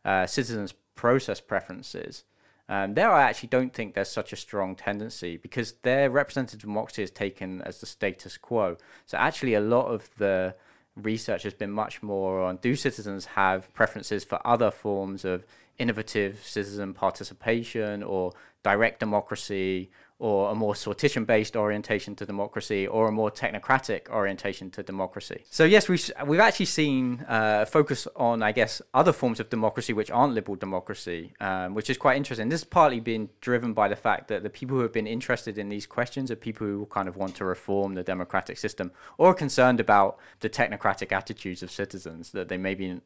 [0.06, 2.24] uh, citizens' process preferences,
[2.70, 7.02] um, there I actually don't think there's such a strong tendency because their representative democracy
[7.02, 8.78] is taken as the status quo.
[9.08, 10.54] So actually, a lot of the
[10.96, 15.44] research has been much more on do citizens have preferences for other forms of
[15.80, 18.32] innovative citizen participation or
[18.64, 19.92] direct democracy
[20.24, 25.44] or a more sortition based orientation to democracy or a more technocratic orientation to democracy.
[25.50, 29.92] So, yes, we've, we've actually seen uh, focus on, I guess, other forms of democracy
[29.92, 32.48] which aren't liberal democracy, um, which is quite interesting.
[32.48, 35.58] This has partly been driven by the fact that the people who have been interested
[35.58, 39.32] in these questions are people who kind of want to reform the democratic system or
[39.32, 43.02] are concerned about the technocratic attitudes of citizens that they maybe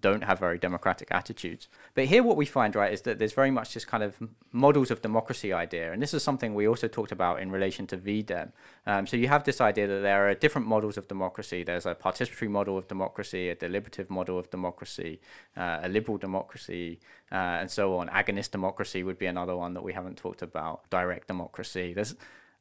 [0.00, 1.68] don't have very democratic attitudes.
[1.94, 4.16] But here, what we find, right, is that there's very much this kind of
[4.52, 5.92] models of democracy idea.
[5.92, 8.52] And this is something we also talked about in relation to VDEM.
[8.86, 11.62] Um, so you have this idea that there are different models of democracy.
[11.62, 15.20] There's a participatory model of democracy, a deliberative model of democracy,
[15.56, 17.00] uh, a liberal democracy,
[17.30, 18.08] uh, and so on.
[18.08, 20.88] Agonist democracy would be another one that we haven't talked about.
[20.90, 21.92] Direct democracy.
[21.92, 22.14] There's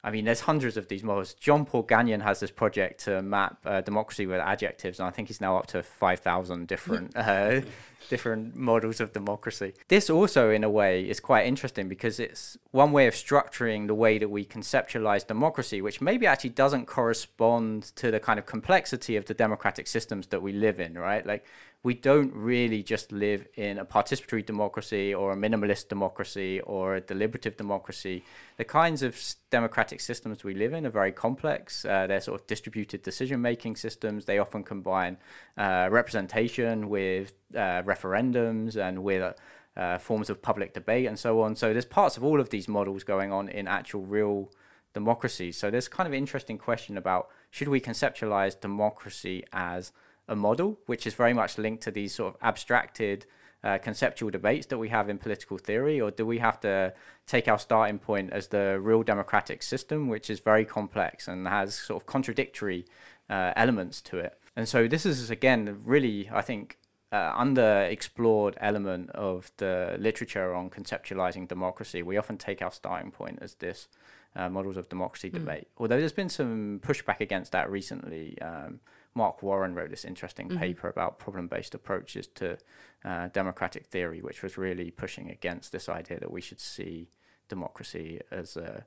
[0.04, 1.36] I mean, there's hundreds of these models.
[1.36, 5.40] Jean-Paul Gagnon has this project to map uh, democracy with adjectives, and I think he's
[5.40, 7.62] now up to five thousand different uh,
[8.10, 9.74] different models of democracy.
[9.90, 13.94] This also, in a way, is quite interesting because it's one way of structuring the
[13.94, 19.16] way that we conceptualize democracy, which maybe actually doesn't correspond to the kind of complexity
[19.18, 20.96] of the democratic systems that we live in.
[20.96, 21.24] Right?
[21.24, 21.46] Like
[21.84, 27.02] we don't really just live in a participatory democracy or a minimalist democracy or a
[27.02, 28.24] deliberative democracy.
[28.58, 31.84] The kinds of democratic systems we live in are very complex.
[31.84, 34.26] Uh, they're sort of distributed decision making systems.
[34.26, 35.18] They often combine
[35.58, 39.34] uh, representation with uh, referendums and with
[39.76, 41.56] uh, forms of public debate and so on.
[41.56, 44.52] So there's parts of all of these models going on in actual real
[44.94, 45.58] democracies.
[45.58, 49.92] So there's kind of interesting question about should we conceptualize democracy as
[50.32, 53.26] a model, which is very much linked to these sort of abstracted
[53.64, 56.94] uh, conceptual debates that we have in political theory, or do we have to
[57.28, 61.76] take our starting point as the real democratic system, which is very complex and has
[61.76, 62.86] sort of contradictory
[63.30, 64.40] uh, elements to it?
[64.56, 66.80] And so this is again really, I think,
[67.12, 72.02] uh, underexplored element of the literature on conceptualizing democracy.
[72.02, 73.90] We often take our starting point as this
[74.36, 75.34] uh, models of democracy mm.
[75.34, 78.42] debate, although there's been some pushback against that recently.
[78.42, 78.80] Um,
[79.14, 80.60] Mark Warren wrote this interesting mm-hmm.
[80.60, 82.58] paper about problem based approaches to
[83.04, 87.10] uh, democratic theory, which was really pushing against this idea that we should see
[87.50, 88.86] democracy as a,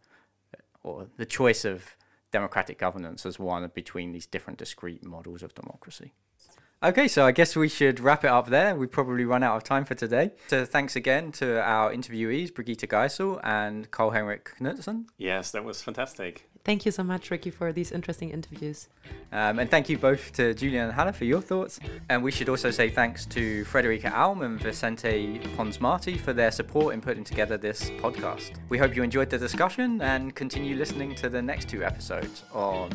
[0.83, 1.97] or the choice of
[2.33, 6.13] democratic governance as one between these different discrete models of democracy.
[6.83, 8.77] Okay, so I guess we should wrap it up there.
[8.77, 10.33] We've probably run out of time for today.
[10.49, 15.07] So thanks again to our interviewees, Brigitte Geissel and Carl Henrik Knutsen.
[15.17, 16.51] Yes, that was fantastic.
[16.65, 18.89] Thank you so much, Rikki, for these interesting interviews.
[19.31, 21.79] Um, and thank you both to Julian and Hannah for your thoughts.
[22.09, 26.95] And we should also say thanks to Frederica Alm and Vicente Ponsmarty for their support
[26.95, 28.53] in putting together this podcast.
[28.71, 32.91] We hope you enjoyed the discussion and continue listening to the next two episodes on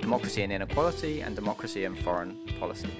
[0.00, 2.90] democracy and inequality and democracy and foreign policy.